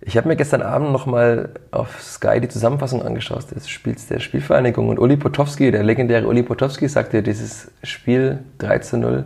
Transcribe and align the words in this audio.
Ich 0.00 0.16
habe 0.16 0.28
mir 0.28 0.36
gestern 0.36 0.62
Abend 0.62 0.92
nochmal 0.92 1.50
auf 1.72 2.00
Sky 2.00 2.40
die 2.40 2.48
Zusammenfassung 2.48 3.02
angeschaut 3.02 3.50
des 3.50 3.68
Spiels 3.68 4.06
der 4.06 4.20
Spielvereinigung 4.20 4.88
und 4.88 4.98
Uli 4.98 5.16
Potowski, 5.16 5.72
der 5.72 5.82
legendäre 5.82 6.26
Uli 6.28 6.44
Potowski, 6.44 6.88
sagte, 6.88 7.22
dieses 7.22 7.72
Spiel 7.82 8.38
3 8.58 8.78
zu 8.78 8.96
0, 8.96 9.24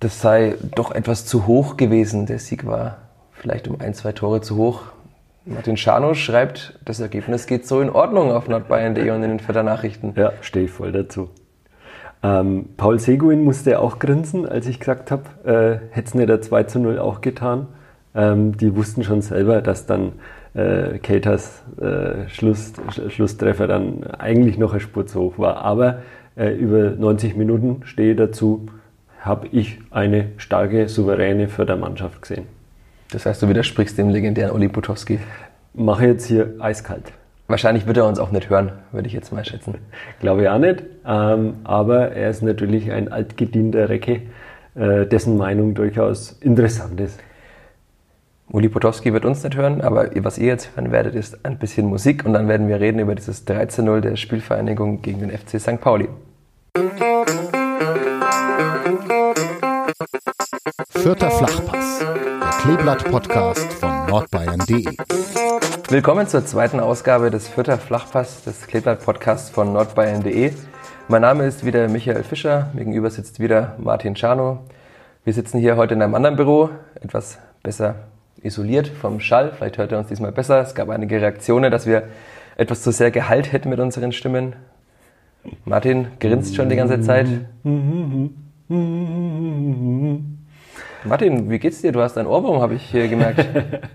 das 0.00 0.20
sei 0.20 0.56
doch 0.74 0.90
etwas 0.92 1.24
zu 1.24 1.46
hoch 1.46 1.78
gewesen. 1.78 2.26
Der 2.26 2.38
Sieg 2.38 2.66
war 2.66 2.98
vielleicht 3.32 3.66
um 3.66 3.80
ein, 3.80 3.94
zwei 3.94 4.12
Tore 4.12 4.42
zu 4.42 4.56
hoch. 4.56 4.82
Martin 5.46 5.78
Schano 5.78 6.12
schreibt, 6.14 6.78
das 6.84 7.00
Ergebnis 7.00 7.46
geht 7.46 7.66
so 7.66 7.80
in 7.80 7.88
Ordnung 7.88 8.30
auf 8.30 8.48
nordbayern.de 8.48 9.10
und 9.10 9.22
in 9.22 9.30
den 9.30 9.40
Vierter 9.40 9.62
Nachrichten. 9.62 10.12
Ja, 10.16 10.32
stehe 10.42 10.66
ich 10.66 10.70
voll 10.70 10.92
dazu. 10.92 11.30
Ähm, 12.22 12.66
Paul 12.76 12.98
Seguin 12.98 13.42
musste 13.42 13.78
auch 13.78 13.98
grinsen, 13.98 14.46
als 14.46 14.66
ich 14.66 14.80
gesagt 14.80 15.10
habe, 15.10 15.80
äh, 15.90 15.94
hätte 15.94 16.08
es 16.08 16.14
nicht 16.14 16.28
der 16.28 16.42
2 16.42 16.64
zu 16.64 16.78
0 16.78 16.98
auch 16.98 17.22
getan. 17.22 17.68
Ähm, 18.14 18.56
die 18.56 18.74
wussten 18.76 19.02
schon 19.02 19.22
selber, 19.22 19.60
dass 19.60 19.86
dann 19.86 20.12
äh, 20.54 20.98
Katers 20.98 21.62
äh, 21.80 22.28
Schluss, 22.28 22.72
Schlusstreffer 23.08 23.66
dann 23.66 24.04
eigentlich 24.04 24.56
noch 24.58 24.72
eine 24.72 24.80
Spur 24.80 25.06
zu 25.06 25.20
hoch 25.20 25.38
war. 25.38 25.58
Aber 25.58 26.02
äh, 26.36 26.50
über 26.54 26.90
90 26.90 27.36
Minuten 27.36 27.82
stehe 27.84 28.14
dazu, 28.14 28.66
habe 29.20 29.48
ich 29.52 29.78
eine 29.90 30.26
starke, 30.36 30.88
souveräne 30.88 31.48
Fördermannschaft 31.48 32.20
gesehen. 32.20 32.46
Das 33.10 33.26
heißt, 33.26 33.42
du 33.42 33.48
widersprichst 33.48 33.96
dem 33.96 34.10
legendären 34.10 34.52
Oli 34.52 34.68
Potowski. 34.68 35.18
Mache 35.72 36.06
jetzt 36.06 36.26
hier 36.26 36.54
eiskalt. 36.58 37.12
Wahrscheinlich 37.46 37.86
wird 37.86 37.96
er 37.96 38.06
uns 38.06 38.18
auch 38.18 38.30
nicht 38.30 38.48
hören, 38.48 38.72
würde 38.92 39.06
ich 39.06 39.12
jetzt 39.12 39.32
mal 39.32 39.44
schätzen. 39.44 39.76
Glaube 40.20 40.42
ich 40.42 40.48
auch 40.48 40.58
nicht. 40.58 40.82
Ähm, 41.06 41.54
aber 41.64 42.12
er 42.12 42.30
ist 42.30 42.42
natürlich 42.42 42.90
ein 42.90 43.10
altgedienter 43.10 43.88
Recke, 43.88 44.22
äh, 44.74 45.06
dessen 45.06 45.36
Meinung 45.36 45.74
durchaus 45.74 46.32
interessant 46.40 47.00
ist. 47.00 47.20
Uli 48.50 48.68
Potowski 48.68 49.12
wird 49.12 49.24
uns 49.24 49.42
nicht 49.42 49.56
hören, 49.56 49.80
aber 49.80 50.10
was 50.16 50.36
ihr 50.36 50.46
jetzt 50.46 50.76
hören 50.76 50.92
werdet, 50.92 51.14
ist 51.14 51.44
ein 51.44 51.58
bisschen 51.58 51.86
Musik 51.86 52.24
und 52.26 52.34
dann 52.34 52.46
werden 52.46 52.68
wir 52.68 52.78
reden 52.78 52.98
über 52.98 53.14
dieses 53.14 53.46
13-0 53.46 54.00
der 54.00 54.16
Spielvereinigung 54.16 55.00
gegen 55.00 55.20
den 55.20 55.30
FC 55.30 55.58
St. 55.58 55.80
Pauli. 55.80 56.08
Vierter 60.90 61.30
Flachpass, 61.30 62.00
der 62.00 62.50
Kleeblatt-Podcast 62.60 63.72
von 63.72 64.06
nordbayern.de. 64.06 64.94
Willkommen 65.88 66.28
zur 66.28 66.44
zweiten 66.44 66.80
Ausgabe 66.80 67.30
des 67.30 67.48
Vierter 67.48 67.78
Flachpass 67.78 68.44
des 68.44 68.66
Kleeblatt-Podcasts 68.66 69.50
von 69.50 69.72
nordbayern.de. 69.72 70.52
Mein 71.08 71.22
Name 71.22 71.46
ist 71.46 71.64
wieder 71.64 71.88
Michael 71.88 72.22
Fischer, 72.22 72.70
mir 72.74 72.80
gegenüber 72.80 73.10
sitzt 73.10 73.40
wieder 73.40 73.74
Martin 73.78 74.14
Czarno. 74.14 74.60
Wir 75.24 75.32
sitzen 75.32 75.58
hier 75.58 75.76
heute 75.76 75.94
in 75.94 76.02
einem 76.02 76.14
anderen 76.14 76.36
Büro, 76.36 76.68
etwas 77.00 77.38
besser 77.62 77.94
isoliert 78.44 78.86
vom 78.88 79.20
Schall. 79.20 79.52
Vielleicht 79.56 79.78
hört 79.78 79.92
er 79.92 79.98
uns 79.98 80.08
diesmal 80.08 80.32
besser. 80.32 80.60
Es 80.60 80.74
gab 80.74 80.90
einige 80.90 81.20
Reaktionen, 81.20 81.70
dass 81.70 81.86
wir 81.86 82.04
etwas 82.56 82.82
zu 82.82 82.92
sehr 82.92 83.10
Gehalt 83.10 83.52
hätten 83.52 83.70
mit 83.70 83.80
unseren 83.80 84.12
Stimmen. 84.12 84.54
Martin 85.64 86.08
grinst 86.20 86.54
schon 86.54 86.68
die 86.68 86.76
ganze 86.76 87.00
Zeit. 87.00 87.26
Martin, 91.04 91.50
wie 91.50 91.58
geht's 91.58 91.82
dir? 91.82 91.92
Du 91.92 92.00
hast 92.00 92.16
einen 92.16 92.28
Ohrwurm, 92.28 92.62
habe 92.62 92.74
ich 92.74 92.82
hier 92.82 93.08
gemerkt. 93.08 93.46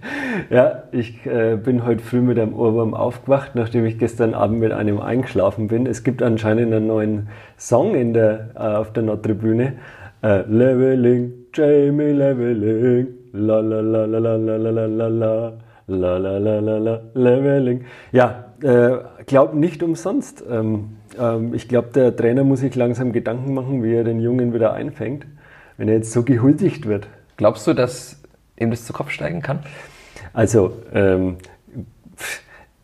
ja, 0.52 0.84
ich 0.92 1.26
äh, 1.26 1.56
bin 1.56 1.86
heute 1.86 2.04
früh 2.04 2.22
mit 2.22 2.38
einem 2.38 2.54
Ohrwurm 2.54 2.94
aufgewacht, 2.94 3.56
nachdem 3.56 3.86
ich 3.86 3.98
gestern 3.98 4.36
Abend 4.36 4.59
mit 4.59 4.72
einem 4.72 5.00
eingeschlafen 5.00 5.68
bin. 5.68 5.88
Es 5.88 6.04
gibt 6.04 6.22
anscheinend 6.22 6.74
einen 6.74 6.86
neuen 6.86 7.30
Song 7.58 7.96
in 7.96 8.14
der, 8.14 8.52
äh, 8.56 8.59
auf 8.59 8.94
der 8.94 9.04
Nordtribüne. 9.04 9.74
Äh, 10.22 10.42
Leveling, 10.42 11.34
Jamie 11.54 12.12
Leveling. 12.12 13.19
La 13.31 13.59
la 13.59 13.81
la 13.81 14.06
la 14.06 14.19
la 14.19 14.35
la 14.38 14.57
la 14.57 14.69
la 14.72 14.88
la 14.88 15.07
la 15.07 15.53
la 15.88 16.17
la 16.17 16.38
la 16.40 16.59
la 16.59 16.78
la 16.78 17.01
Leveling. 17.13 17.85
Ja, 18.12 18.45
äh, 18.63 18.97
glaub 19.25 19.53
nicht 19.53 19.84
umsonst. 19.84 20.44
Ähm, 20.50 20.97
ähm, 21.19 21.53
ich 21.53 21.67
glaube, 21.67 21.90
der 21.94 22.16
Trainer 22.16 22.44
muss 22.44 22.62
sich 22.62 22.75
langsam 22.75 23.12
Gedanken 23.12 23.53
machen, 23.53 23.84
wie 23.84 23.94
er 23.94 24.03
den 24.03 24.19
Jungen 24.19 24.53
wieder 24.53 24.73
einfängt, 24.73 25.25
wenn 25.78 25.88
er 25.88 25.95
jetzt 25.95 26.12
so 26.12 26.23
gehuldigt 26.23 26.88
wird. 26.88 27.07
Glaubst 27.38 27.67
du, 27.67 27.73
dass 27.73 28.22
ihm 28.57 28.72
das 28.72 28.85
zu 28.85 28.94
Kopf 28.94 29.12
steigen 29.12 29.41
kann? 29.41 29.59
Also, 30.34 30.73
ähm, 30.94 31.38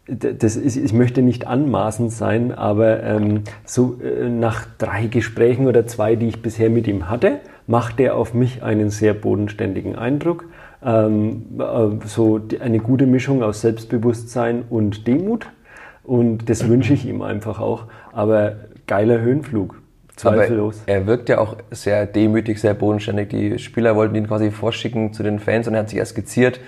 das 0.07 0.56
ist, 0.56 0.77
ich 0.77 0.94
möchte 0.94 1.23
nicht 1.23 1.47
anmaßend 1.47 2.12
sein, 2.12 2.51
aber 2.51 3.01
ähm, 3.01 3.44
so 3.66 4.00
äh, 4.01 4.29
nach 4.29 4.67
drei 4.77 5.07
Gesprächen 5.07 5.66
oder 5.67 5.88
zwei, 5.88 6.16
die 6.16 6.27
ich 6.27 6.44
bisher 6.44 6.69
mit 6.69 6.88
ihm 6.88 7.09
hatte, 7.09 7.39
macht 7.68 8.00
er 8.00 8.16
auf 8.16 8.34
mich 8.34 8.64
einen 8.64 8.90
sehr 8.90 9.14
bodenständigen 9.14 9.96
Eindruck. 9.96 10.46
Ähm, 10.84 11.59
äh, 11.59 12.06
so 12.06 12.40
eine 12.59 12.80
gute 12.80 13.08
Mischung 13.08 13.44
aus 13.44 13.62
Selbstbewusstsein 13.62 14.64
und 14.70 15.08
Demut. 15.08 15.48
Und 16.04 16.50
das 16.50 16.68
wünsche 16.70 16.94
ich 16.94 17.06
ihm 17.06 17.22
einfach 17.22 17.59
auch. 17.59 17.86
Aber 18.14 18.58
geiler 18.88 19.20
Höhenflug. 19.20 19.81
Zweifellos. 20.16 20.81
Aber 20.84 20.92
er 20.94 21.08
wirkt 21.08 21.28
ja 21.28 21.40
auch 21.40 21.58
sehr 21.72 22.06
demütig, 22.06 22.62
sehr 22.62 22.74
bodenständig. 22.74 23.30
Die 23.30 23.59
Spieler 23.59 23.96
wollten 23.96 24.16
ihn 24.16 24.28
quasi 24.28 24.50
vorschicken 24.50 25.12
zu 25.12 25.24
den 25.24 25.40
Fans 25.40 25.68
und 25.68 25.74
er 25.74 25.81
hat 25.81 25.90
sich 25.90 26.00
erst 26.00 26.12
skizziert. 26.12 26.59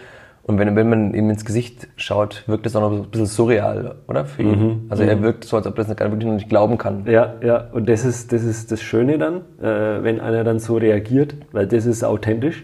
Und 0.47 0.57
wenn, 0.59 0.75
wenn 0.77 0.89
man 0.89 1.13
ihm 1.13 1.29
ins 1.29 1.43
Gesicht 1.43 1.89
schaut, 1.97 2.43
wirkt 2.47 2.65
es 2.65 2.75
auch 2.75 2.81
noch 2.81 2.91
ein 2.91 3.09
bisschen 3.09 3.25
surreal, 3.25 3.95
oder? 4.07 4.23
Für 4.23 4.43
ihn. 4.43 4.49
Mhm, 4.49 4.81
also 4.87 5.03
er 5.03 5.17
mhm. 5.17 5.23
wirkt 5.23 5.43
so, 5.43 5.57
als 5.57 5.67
ob 5.67 5.75
das 5.75 5.89
wirklich 5.89 6.25
noch 6.25 6.33
nicht 6.35 6.47
glauben 6.47 6.77
kann. 6.77 7.05
Ja, 7.05 7.33
ja. 7.43 7.67
Und 7.73 7.89
das 7.89 8.05
ist 8.05 8.31
das, 8.31 8.43
ist 8.43 8.71
das 8.71 8.81
Schöne 8.81 9.17
dann, 9.17 9.41
äh, 9.61 10.03
wenn 10.03 10.21
einer 10.21 10.45
dann 10.45 10.59
so 10.59 10.77
reagiert, 10.77 11.35
weil 11.51 11.67
das 11.67 11.85
ist 11.85 12.01
authentisch. 12.03 12.63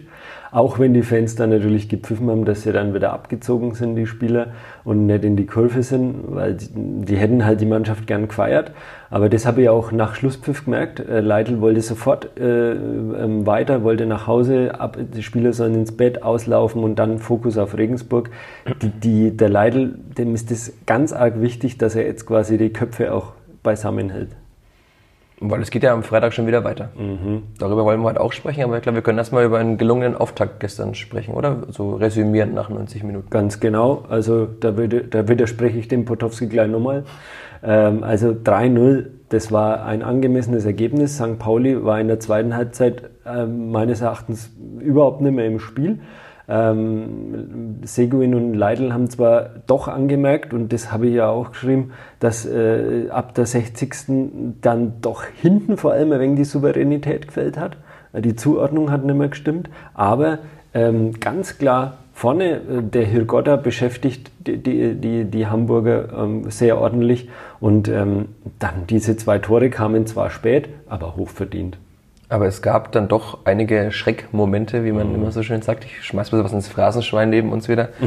Auch 0.54 0.78
wenn 0.78 0.94
die 0.94 1.02
Fans 1.02 1.34
dann 1.34 1.50
natürlich 1.50 1.88
gepfiffen 1.88 2.30
haben, 2.30 2.44
dass 2.44 2.62
sie 2.62 2.70
dann 2.70 2.94
wieder 2.94 3.12
abgezogen 3.12 3.74
sind, 3.74 3.96
die 3.96 4.06
Spieler, 4.06 4.52
und 4.84 5.04
nicht 5.06 5.24
in 5.24 5.34
die 5.34 5.46
Kurve 5.46 5.82
sind, 5.82 6.14
weil 6.28 6.54
die, 6.54 6.68
die 6.72 7.16
hätten 7.16 7.44
halt 7.44 7.60
die 7.60 7.66
Mannschaft 7.66 8.06
gern 8.06 8.28
gefeiert. 8.28 8.70
Aber 9.10 9.28
das 9.28 9.46
habe 9.46 9.62
ich 9.62 9.68
auch 9.68 9.90
nach 9.90 10.14
Schlusspfiff 10.14 10.64
gemerkt. 10.64 11.00
Äh, 11.00 11.22
Leitl 11.22 11.60
wollte 11.60 11.80
sofort 11.80 12.38
äh, 12.38 12.70
ähm, 12.70 13.44
weiter, 13.46 13.82
wollte 13.82 14.06
nach 14.06 14.28
Hause, 14.28 14.78
ab, 14.78 14.96
die 14.96 15.24
Spieler 15.24 15.52
sollen 15.52 15.74
ins 15.74 15.96
Bett 15.96 16.22
auslaufen 16.22 16.84
und 16.84 17.00
dann 17.00 17.18
Fokus 17.18 17.58
auf 17.58 17.76
Regensburg. 17.76 18.30
Die, 18.80 18.90
die, 18.90 19.36
der 19.36 19.48
Leitl, 19.48 19.98
dem 20.16 20.36
ist 20.36 20.52
das 20.52 20.72
ganz 20.86 21.12
arg 21.12 21.40
wichtig, 21.40 21.78
dass 21.78 21.96
er 21.96 22.06
jetzt 22.06 22.26
quasi 22.26 22.58
die 22.58 22.72
Köpfe 22.72 23.12
auch 23.12 23.32
beisammen 23.64 24.08
hält. 24.08 24.28
Weil 25.50 25.60
es 25.60 25.70
geht 25.70 25.82
ja 25.82 25.92
am 25.92 26.02
Freitag 26.02 26.32
schon 26.32 26.46
wieder 26.46 26.64
weiter. 26.64 26.90
Mhm. 26.96 27.42
Darüber 27.58 27.84
wollen 27.84 28.00
wir 28.00 28.08
heute 28.08 28.20
auch 28.20 28.32
sprechen, 28.32 28.64
aber 28.64 28.76
ich 28.76 28.82
glaube, 28.82 28.96
wir 28.96 29.02
können 29.02 29.18
erstmal 29.18 29.44
über 29.44 29.58
einen 29.58 29.76
gelungenen 29.76 30.16
Auftakt 30.16 30.60
gestern 30.60 30.94
sprechen, 30.94 31.34
oder? 31.34 31.64
So 31.68 31.96
resümierend 31.96 32.54
nach 32.54 32.68
90 32.68 33.02
Minuten. 33.02 33.30
Ganz 33.30 33.60
genau. 33.60 34.04
Also 34.08 34.46
da, 34.46 34.76
würde, 34.76 35.04
da 35.04 35.28
widerspreche 35.28 35.78
ich 35.78 35.88
dem 35.88 36.04
Potowski 36.04 36.46
gleich 36.46 36.68
nochmal. 36.68 37.04
Ähm, 37.62 38.02
also 38.02 38.28
3-0, 38.28 39.06
das 39.28 39.52
war 39.52 39.84
ein 39.84 40.02
angemessenes 40.02 40.64
Ergebnis. 40.64 41.16
St. 41.16 41.38
Pauli 41.38 41.84
war 41.84 42.00
in 42.00 42.08
der 42.08 42.20
zweiten 42.20 42.56
Halbzeit 42.56 43.10
äh, 43.26 43.46
meines 43.46 44.00
Erachtens 44.00 44.50
überhaupt 44.80 45.20
nicht 45.20 45.34
mehr 45.34 45.46
im 45.46 45.58
Spiel. 45.58 46.00
Ähm, 46.46 47.80
Seguin 47.84 48.34
und 48.34 48.54
Leidl 48.54 48.92
haben 48.92 49.08
zwar 49.08 49.50
doch 49.66 49.88
angemerkt, 49.88 50.52
und 50.52 50.72
das 50.72 50.92
habe 50.92 51.06
ich 51.06 51.14
ja 51.14 51.28
auch 51.28 51.52
geschrieben, 51.52 51.92
dass 52.20 52.44
äh, 52.46 53.08
ab 53.10 53.34
der 53.34 53.46
60. 53.46 54.58
dann 54.60 54.94
doch 55.00 55.24
hinten 55.24 55.76
vor 55.76 55.92
allem 55.92 56.12
ein 56.12 56.20
wenig 56.20 56.36
die 56.36 56.44
Souveränität 56.44 57.28
gefällt 57.28 57.58
hat. 57.58 57.76
Die 58.12 58.36
Zuordnung 58.36 58.90
hat 58.90 59.04
nicht 59.04 59.16
mehr 59.16 59.28
gestimmt, 59.28 59.70
aber 59.94 60.38
ähm, 60.74 61.18
ganz 61.18 61.58
klar 61.58 61.98
vorne, 62.12 62.52
äh, 62.54 62.82
der 62.82 63.04
Hirgotta 63.04 63.56
beschäftigt 63.56 64.30
die, 64.46 64.94
die, 64.94 65.24
die, 65.24 65.46
Hamburger 65.46 66.08
ähm, 66.16 66.50
sehr 66.50 66.78
ordentlich 66.80 67.28
und 67.60 67.88
ähm, 67.88 68.28
dann 68.58 68.86
diese 68.88 69.16
zwei 69.16 69.38
Tore 69.38 69.70
kamen 69.70 70.06
zwar 70.06 70.30
spät, 70.30 70.68
aber 70.88 71.16
hochverdient. 71.16 71.78
Aber 72.28 72.46
es 72.46 72.62
gab 72.62 72.92
dann 72.92 73.08
doch 73.08 73.38
einige 73.44 73.92
Schreckmomente, 73.92 74.84
wie 74.84 74.92
man 74.92 75.08
mhm. 75.08 75.14
immer 75.16 75.32
so 75.32 75.42
schön 75.42 75.62
sagt. 75.62 75.84
Ich 75.84 76.02
schmeiß 76.04 76.32
mal 76.32 76.42
was 76.42 76.52
ins 76.52 76.68
Phrasenschwein 76.68 77.30
neben 77.30 77.52
uns 77.52 77.68
wieder. 77.68 77.90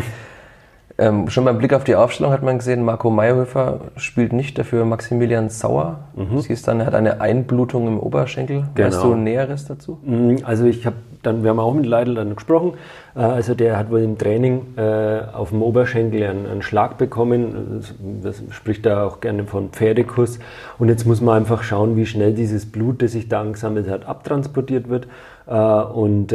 Ähm, 0.99 1.29
schon 1.29 1.45
beim 1.45 1.59
Blick 1.59 1.73
auf 1.73 1.83
die 1.83 1.95
Aufstellung 1.95 2.31
hat 2.33 2.41
man 2.41 2.57
gesehen, 2.57 2.83
Marco 2.83 3.11
Meyerhöfer 3.11 3.81
spielt 3.97 4.33
nicht, 4.33 4.57
dafür 4.57 4.83
Maximilian 4.83 5.49
Sauer. 5.49 5.99
Mhm. 6.15 6.39
Siehst 6.39 6.67
dann, 6.67 6.79
er 6.79 6.87
hat 6.87 6.95
eine 6.95 7.21
Einblutung 7.21 7.87
im 7.87 7.99
Oberschenkel. 7.99 8.63
Genau. 8.73 8.87
Weißt 8.87 9.03
du 9.03 9.15
Näheres 9.15 9.65
dazu? 9.65 9.99
Mhm, 10.03 10.37
Also 10.43 10.65
ich 10.65 10.87
habe 10.87 10.95
dann, 11.21 11.43
wir 11.43 11.51
haben 11.51 11.59
auch 11.59 11.73
mit 11.73 11.85
Leidl 11.85 12.15
dann 12.15 12.35
gesprochen. 12.35 12.73
Äh, 13.15 13.19
Also 13.19 13.53
der 13.53 13.77
hat 13.77 13.91
wohl 13.91 13.99
im 14.01 14.17
Training 14.17 14.61
äh, 14.75 15.19
auf 15.33 15.49
dem 15.49 15.61
Oberschenkel 15.61 16.23
einen, 16.23 16.47
einen 16.47 16.61
Schlag 16.63 16.97
bekommen. 16.97 17.83
Das 18.23 18.41
spricht 18.49 18.85
da 18.87 19.05
auch 19.05 19.19
gerne 19.19 19.43
von 19.43 19.69
Pferdekuss. 19.69 20.39
Und 20.79 20.89
jetzt 20.89 21.05
muss 21.05 21.21
man 21.21 21.37
einfach 21.37 21.61
schauen, 21.61 21.95
wie 21.95 22.07
schnell 22.07 22.33
dieses 22.33 22.65
Blut, 22.71 23.03
das 23.03 23.11
sich 23.11 23.29
da 23.29 23.41
angesammelt 23.41 23.87
hat, 23.87 24.07
abtransportiert 24.07 24.89
wird. 24.89 25.07
Äh, 25.45 25.53
Und 25.53 26.33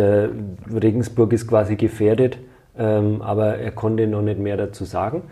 Regensburg 0.72 1.32
ist 1.32 1.48
quasi 1.48 1.74
gefährdet, 1.74 2.38
ähm, 2.78 3.22
aber 3.22 3.58
er 3.58 3.70
konnte 3.70 4.06
noch 4.06 4.22
nicht 4.22 4.38
mehr 4.38 4.56
dazu 4.56 4.84
sagen. 4.84 5.22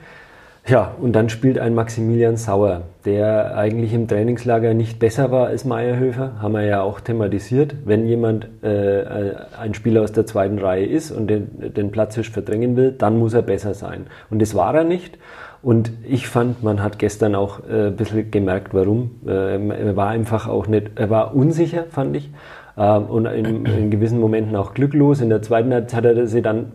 Ja, 0.67 0.95
und 1.01 1.15
dann 1.15 1.31
spielt 1.31 1.59
ein 1.59 1.75
Maximilian 1.75 2.37
Sauer, 2.37 2.83
der 3.05 3.57
eigentlich 3.57 3.95
im 3.95 4.07
Trainingslager 4.07 4.75
nicht 4.75 4.99
besser 4.99 5.31
war 5.31 5.47
als 5.47 5.65
Meyerhöfer, 5.65 6.35
haben 6.41 6.53
wir 6.53 6.65
ja 6.65 6.83
auch 6.83 7.01
thematisiert. 7.01 7.75
Wenn 7.87 8.07
jemand 8.07 8.47
äh, 8.63 9.35
ein 9.59 9.75
Spieler 9.75 10.03
aus 10.03 10.13
der 10.13 10.27
zweiten 10.27 10.59
Reihe 10.59 10.85
ist 10.85 11.11
und 11.11 11.29
den, 11.29 11.75
den 11.75 11.91
Platzhirsch 11.91 12.31
verdrängen 12.31 12.77
will, 12.77 12.93
dann 12.93 13.19
muss 13.19 13.33
er 13.33 13.43
besser 13.43 13.73
sein. 13.75 14.07
Und 14.29 14.43
das 14.43 14.55
war 14.55 14.75
er 14.75 14.85
nicht. 14.85 15.19
Und 15.63 15.93
ich 16.07 16.29
fand, 16.29 16.63
man 16.63 16.83
hat 16.83 16.99
gestern 16.99 17.35
auch 17.35 17.61
äh, 17.69 17.89
ein 17.89 17.97
bisschen 17.97 18.31
gemerkt, 18.31 18.73
warum. 18.73 19.13
Äh, 19.27 19.67
er 19.67 19.97
war 19.97 20.09
einfach 20.09 20.47
auch 20.47 20.67
nicht, 20.67 20.93
er 20.95 21.11
war 21.11 21.35
unsicher, 21.35 21.85
fand 21.91 22.17
ich. 22.17 22.31
Ähm, 22.77 23.05
und 23.05 23.27
in, 23.27 23.67
in 23.67 23.91
gewissen 23.91 24.21
Momenten 24.21 24.55
auch 24.57 24.75
glücklos. 24.75 25.21
In 25.21 25.31
der 25.31 25.43
zweiten 25.43 25.73
Halbzeit 25.73 26.05
hat 26.05 26.17
er 26.17 26.27
sie 26.27 26.43
dann 26.43 26.73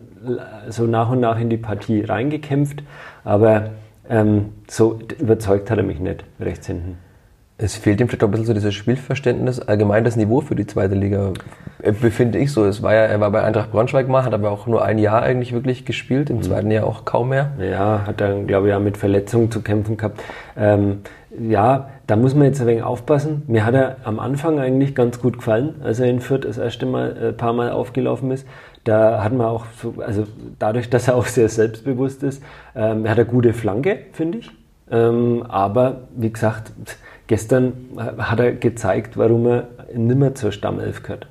so 0.68 0.84
nach 0.84 1.10
und 1.10 1.20
nach 1.20 1.38
in 1.38 1.50
die 1.50 1.56
Partie 1.56 2.02
reingekämpft, 2.02 2.82
aber 3.24 3.70
ähm, 4.08 4.52
so 4.68 4.98
überzeugt 5.18 5.70
hat 5.70 5.78
er 5.78 5.84
mich 5.84 6.00
nicht 6.00 6.24
rechts 6.40 6.66
hinten. 6.66 6.98
Es 7.58 7.74
fehlt 7.74 8.00
ihm 8.02 8.08
vielleicht 8.08 8.22
auch 8.22 8.28
ein 8.28 8.32
bisschen 8.32 8.46
so 8.46 8.52
dieses 8.52 8.74
Spielverständnis, 8.74 9.60
allgemein 9.60 10.04
das 10.04 10.16
Niveau 10.16 10.42
für 10.42 10.54
die 10.54 10.66
zweite 10.66 10.94
Liga, 10.94 11.32
äh, 11.80 11.92
befinde 11.92 12.38
ich 12.38 12.52
so. 12.52 12.66
Es 12.66 12.82
war 12.82 12.92
ja, 12.92 13.00
er 13.00 13.18
war 13.18 13.30
bei 13.30 13.42
Eintracht 13.42 13.72
Braunschweig 13.72 14.08
mal, 14.08 14.24
hat 14.24 14.34
aber 14.34 14.50
auch 14.50 14.66
nur 14.66 14.84
ein 14.84 14.98
Jahr 14.98 15.22
eigentlich 15.22 15.54
wirklich 15.54 15.86
gespielt, 15.86 16.28
im 16.28 16.42
zweiten 16.42 16.70
Jahr 16.70 16.86
auch 16.86 17.06
kaum 17.06 17.30
mehr. 17.30 17.52
Ja, 17.58 18.02
hat 18.06 18.20
dann, 18.20 18.46
glaube 18.46 18.68
ich, 18.68 18.74
auch 18.74 18.80
mit 18.80 18.98
Verletzungen 18.98 19.50
zu 19.50 19.62
kämpfen 19.62 19.96
gehabt. 19.96 20.20
Ähm, 20.54 20.98
ja, 21.40 21.88
da 22.06 22.16
muss 22.16 22.34
man 22.34 22.46
jetzt 22.46 22.60
ein 22.60 22.66
wenig 22.66 22.82
aufpassen. 22.82 23.42
Mir 23.46 23.64
hat 23.64 23.74
er 23.74 23.96
am 24.04 24.18
Anfang 24.18 24.58
eigentlich 24.58 24.94
ganz 24.94 25.20
gut 25.20 25.38
gefallen, 25.38 25.76
als 25.82 26.00
er 26.00 26.08
in 26.08 26.20
Fürth 26.20 26.44
das 26.44 26.58
erste 26.58 26.86
Mal, 26.86 27.16
ein 27.30 27.36
paar 27.36 27.52
Mal 27.52 27.70
aufgelaufen 27.70 28.30
ist. 28.30 28.46
Da 28.84 29.22
hat 29.22 29.32
man 29.32 29.46
auch, 29.46 29.66
so, 29.80 29.94
also 29.98 30.24
dadurch, 30.58 30.90
dass 30.90 31.08
er 31.08 31.16
auch 31.16 31.26
sehr 31.26 31.48
selbstbewusst 31.48 32.22
ist, 32.22 32.42
ähm, 32.74 33.08
hat 33.08 33.18
er 33.18 33.24
gute 33.24 33.52
Flanke, 33.52 33.98
finde 34.12 34.38
ich. 34.38 34.50
Ähm, 34.90 35.44
aber 35.48 36.02
wie 36.16 36.32
gesagt, 36.32 36.72
gestern 37.26 37.72
hat 37.96 38.38
er 38.40 38.52
gezeigt, 38.52 39.16
warum 39.16 39.46
er 39.46 39.68
nimmer 39.94 40.34
zur 40.34 40.52
Stammelf 40.52 41.02
gehört. 41.02 41.26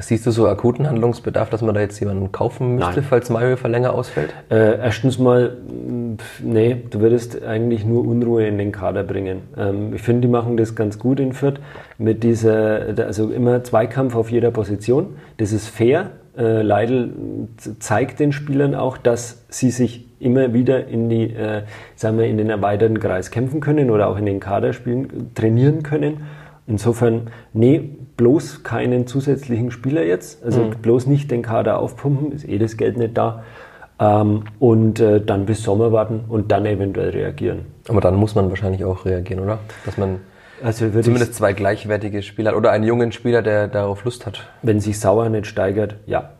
Siehst 0.00 0.26
du 0.26 0.30
so 0.30 0.46
akuten 0.48 0.88
Handlungsbedarf, 0.88 1.50
dass 1.50 1.62
man 1.62 1.74
da 1.74 1.80
jetzt 1.80 1.98
jemanden 2.00 2.32
kaufen 2.32 2.76
müsste, 2.76 2.96
Nein. 3.00 3.04
falls 3.08 3.30
Mayhöfer 3.30 3.68
länger 3.68 3.92
ausfällt? 3.94 4.34
Äh, 4.50 4.78
erstens 4.78 5.18
mal, 5.18 5.56
mh, 5.66 6.16
pf, 6.18 6.40
nee, 6.42 6.76
du 6.90 7.00
würdest 7.00 7.42
eigentlich 7.44 7.84
nur 7.84 8.06
Unruhe 8.06 8.46
in 8.46 8.58
den 8.58 8.72
Kader 8.72 9.02
bringen. 9.04 9.42
Ähm, 9.56 9.94
ich 9.94 10.02
finde, 10.02 10.22
die 10.22 10.28
machen 10.28 10.56
das 10.56 10.74
ganz 10.74 10.98
gut 10.98 11.20
in 11.20 11.32
Fürth 11.32 11.60
mit 11.98 12.22
dieser, 12.24 12.94
also 13.06 13.30
immer 13.30 13.62
Zweikampf 13.64 14.14
auf 14.14 14.30
jeder 14.30 14.50
Position. 14.50 15.14
Das 15.36 15.52
ist 15.52 15.68
fair. 15.68 16.10
Äh, 16.38 16.62
Leidl 16.62 17.10
z- 17.56 17.82
zeigt 17.82 18.20
den 18.20 18.32
Spielern 18.32 18.74
auch, 18.74 18.96
dass 18.96 19.44
sie 19.48 19.70
sich 19.70 20.06
immer 20.20 20.52
wieder 20.54 20.86
in 20.86 21.08
die, 21.08 21.24
äh, 21.34 21.62
sagen 21.96 22.18
wir, 22.18 22.26
in 22.26 22.36
den 22.38 22.50
erweiterten 22.50 23.00
Kreis 23.00 23.30
kämpfen 23.30 23.60
können 23.60 23.90
oder 23.90 24.08
auch 24.08 24.16
in 24.16 24.26
den 24.26 24.38
Kader 24.38 24.72
spielen, 24.72 25.32
trainieren 25.34 25.82
können. 25.82 26.18
Insofern, 26.66 27.28
nee, 27.52 27.90
bloß 28.20 28.64
keinen 28.64 29.06
zusätzlichen 29.06 29.70
Spieler 29.70 30.04
jetzt. 30.04 30.44
Also 30.44 30.70
bloß 30.82 31.06
nicht 31.06 31.30
den 31.30 31.40
Kader 31.40 31.78
aufpumpen, 31.78 32.32
ist 32.32 32.46
eh 32.46 32.58
das 32.58 32.76
Geld 32.76 32.98
nicht 32.98 33.16
da. 33.16 33.44
Ähm, 33.98 34.44
und 34.58 35.00
äh, 35.00 35.22
dann 35.24 35.46
bis 35.46 35.62
Sommer 35.62 35.90
warten 35.90 36.24
und 36.28 36.52
dann 36.52 36.66
eventuell 36.66 37.10
reagieren. 37.10 37.60
Aber 37.88 38.02
dann 38.02 38.16
muss 38.16 38.34
man 38.34 38.50
wahrscheinlich 38.50 38.84
auch 38.84 39.06
reagieren, 39.06 39.42
oder? 39.42 39.58
Dass 39.86 39.96
man 39.96 40.20
Also 40.62 40.90
zumindest 40.90 41.34
zwei 41.34 41.54
gleichwertige 41.54 42.22
Spieler 42.22 42.50
hat 42.50 42.58
oder 42.58 42.72
einen 42.72 42.84
jungen 42.84 43.10
Spieler, 43.12 43.40
der 43.40 43.68
darauf 43.68 44.04
Lust 44.04 44.26
hat. 44.26 44.46
wenn 44.60 44.80
sich 44.80 45.00
Sauer 45.00 45.30
nicht 45.30 45.46
steigert, 45.46 45.96
ja. 46.04 46.30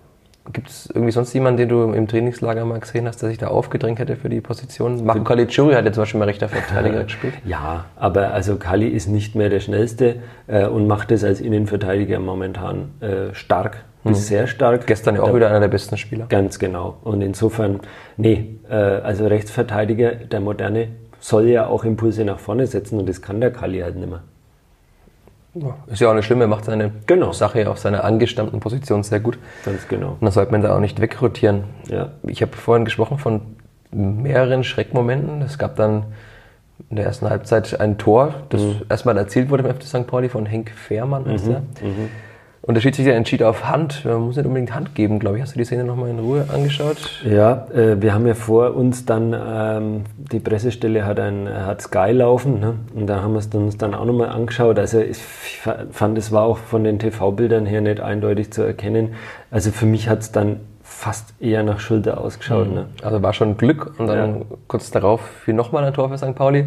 Gibt 0.53 0.69
es 0.69 0.89
irgendwie 0.93 1.13
sonst 1.13 1.33
jemanden, 1.33 1.59
den 1.59 1.69
du 1.69 1.93
im 1.93 2.09
Trainingslager 2.09 2.65
mal 2.65 2.81
gesehen 2.81 3.07
hast, 3.07 3.23
der 3.23 3.29
sich 3.29 3.39
da 3.39 3.49
aufgedrängt 3.49 3.99
hätte 3.99 4.17
für 4.17 4.29
die 4.29 4.41
Position? 4.41 5.05
Marco 5.05 5.25
Caligiuri 5.25 5.75
hat 5.75 5.85
ja 5.85 5.93
zum 5.93 6.03
Beispiel 6.03 6.19
mal 6.19 6.25
rechter 6.27 6.49
Verteidiger 6.49 7.05
gespielt. 7.05 7.35
Ja, 7.45 7.87
aber 7.97 8.33
also 8.33 8.57
Kali 8.57 8.89
ist 8.89 9.09
nicht 9.09 9.35
mehr 9.35 9.49
der 9.49 9.61
schnellste 9.61 10.17
äh, 10.47 10.67
und 10.67 10.87
macht 10.87 11.13
es 11.13 11.25
als 11.25 11.41
Innenverteidiger 11.41 12.19
momentan 12.19 12.91
äh, 13.01 13.35
stark, 13.35 13.85
bis 14.05 14.29
sehr 14.29 14.47
stark. 14.47 14.87
Gestern 14.87 15.17
ja 15.17 15.23
auch 15.23 15.35
wieder 15.35 15.49
einer 15.49 15.61
der 15.61 15.69
besten 15.69 15.97
Spieler. 15.97 16.27
Ganz 16.29 16.59
genau. 16.59 16.99
Und 17.03 17.23
insofern, 17.23 17.81
nee, 18.17 18.57
äh, 18.69 18.75
also 18.75 19.27
Rechtsverteidiger, 19.27 20.13
der 20.13 20.41
Moderne, 20.41 20.89
soll 21.21 21.49
ja 21.49 21.67
auch 21.67 21.85
Impulse 21.85 22.25
nach 22.25 22.39
vorne 22.39 22.67
setzen 22.67 22.99
und 22.99 23.09
das 23.09 23.21
kann 23.21 23.41
der 23.41 23.53
Kali 23.53 23.81
halt 23.81 23.97
nicht 23.97 24.09
mehr. 24.09 24.23
Ist 25.89 26.01
ja 26.01 26.09
auch 26.11 26.15
nicht 26.15 26.27
schlimm, 26.27 26.41
er 26.41 26.47
macht 26.47 26.65
seine 26.65 26.93
Genau. 27.07 27.33
Sache 27.33 27.69
auf 27.69 27.79
seiner 27.79 28.05
angestammten 28.05 28.61
Position 28.61 29.03
sehr 29.03 29.19
gut. 29.21 29.39
Ganz 29.65 29.89
genau. 29.89 30.11
Und 30.11 30.23
dann 30.23 30.31
sollte 30.31 30.53
man 30.53 30.63
da 30.63 30.75
auch 30.77 30.81
nicht 30.81 31.01
wegrotieren. 31.01 31.65
Ja. 31.89 32.11
Ich 32.23 32.41
habe 32.43 32.57
vorhin 32.57 32.85
gesprochen 32.85 33.19
von 33.19 33.41
mehreren 33.91 34.63
Schreckmomenten. 34.63 35.43
Es 35.43 35.59
gab 35.59 35.75
dann 35.77 36.05
in 36.89 36.97
der 36.97 37.05
ersten 37.07 37.29
Halbzeit 37.29 37.81
ein 37.81 37.99
Tor, 37.99 38.35
das 38.51 38.63
Mhm. 38.63 38.83
erstmal 38.89 39.19
erzielt 39.19 39.51
wurde 39.51 39.65
im 39.65 39.75
FC 39.75 39.83
St. 39.87 40.07
Pauli 40.07 40.29
von 40.29 40.47
Henk 40.47 40.71
Fehrmann. 40.71 41.27
Heißt 41.27 41.49
er. 41.49 41.63
Und 42.63 42.75
der 42.75 42.83
Schiedsrichter 42.83 43.15
entschied 43.15 43.43
auf 43.43 43.65
Hand. 43.71 44.05
Man 44.05 44.21
muss 44.21 44.37
nicht 44.37 44.45
unbedingt 44.45 44.75
Hand 44.75 44.95
geben, 44.95 45.19
glaube 45.19 45.37
ich. 45.37 45.43
Hast 45.43 45.55
du 45.55 45.59
die 45.59 45.65
Szene 45.65 45.83
nochmal 45.83 46.11
in 46.11 46.19
Ruhe 46.19 46.45
angeschaut? 46.53 46.99
Ja, 47.25 47.67
äh, 47.75 48.01
wir 48.03 48.13
haben 48.13 48.27
ja 48.27 48.35
vor 48.35 48.75
uns 48.77 49.07
dann, 49.07 49.35
ähm, 49.35 50.05
die 50.19 50.41
Pressestelle 50.41 51.07
hat, 51.07 51.19
ein, 51.21 51.49
hat 51.49 51.81
Sky 51.81 52.13
laufen 52.13 52.61
ne? 52.61 52.75
und 52.95 53.07
da 53.07 53.23
haben 53.23 53.33
wir 53.33 53.39
es 53.39 53.47
uns 53.47 53.79
dann 53.79 53.95
auch 53.95 54.05
nochmal 54.05 54.29
angeschaut. 54.29 54.79
Also 54.79 55.01
ich 55.01 55.17
fa- 55.17 55.85
fand, 55.91 56.19
es 56.19 56.33
war 56.33 56.43
auch 56.43 56.59
von 56.59 56.85
den 56.85 56.99
TV-Bildern 56.99 57.65
her 57.65 57.81
nicht 57.81 58.01
eindeutig 58.01 58.53
zu 58.53 58.61
erkennen. 58.63 59.15
Also 59.51 59.71
für 59.71 59.87
mich 59.87 60.11
hat 60.11 60.19
es 60.21 60.31
dann 60.31 60.61
fast 60.83 61.33
eher 61.41 61.63
nach 61.63 61.81
Schulter 61.81 62.21
ausgeschaut. 62.21 62.71
Ne? 62.75 62.87
Also 63.03 63.23
war 63.23 63.33
schon 63.33 63.57
Glück. 63.57 63.95
Und 63.99 64.07
dann 64.07 64.41
Ja. 64.41 64.45
kurz 64.69 64.91
darauf 64.91 65.23
fiel 65.45 65.55
nochmal 65.55 65.83
ein 65.85 65.95
Tor 65.95 66.11
für 66.11 66.19
St. 66.19 66.35
Pauli. 66.35 66.67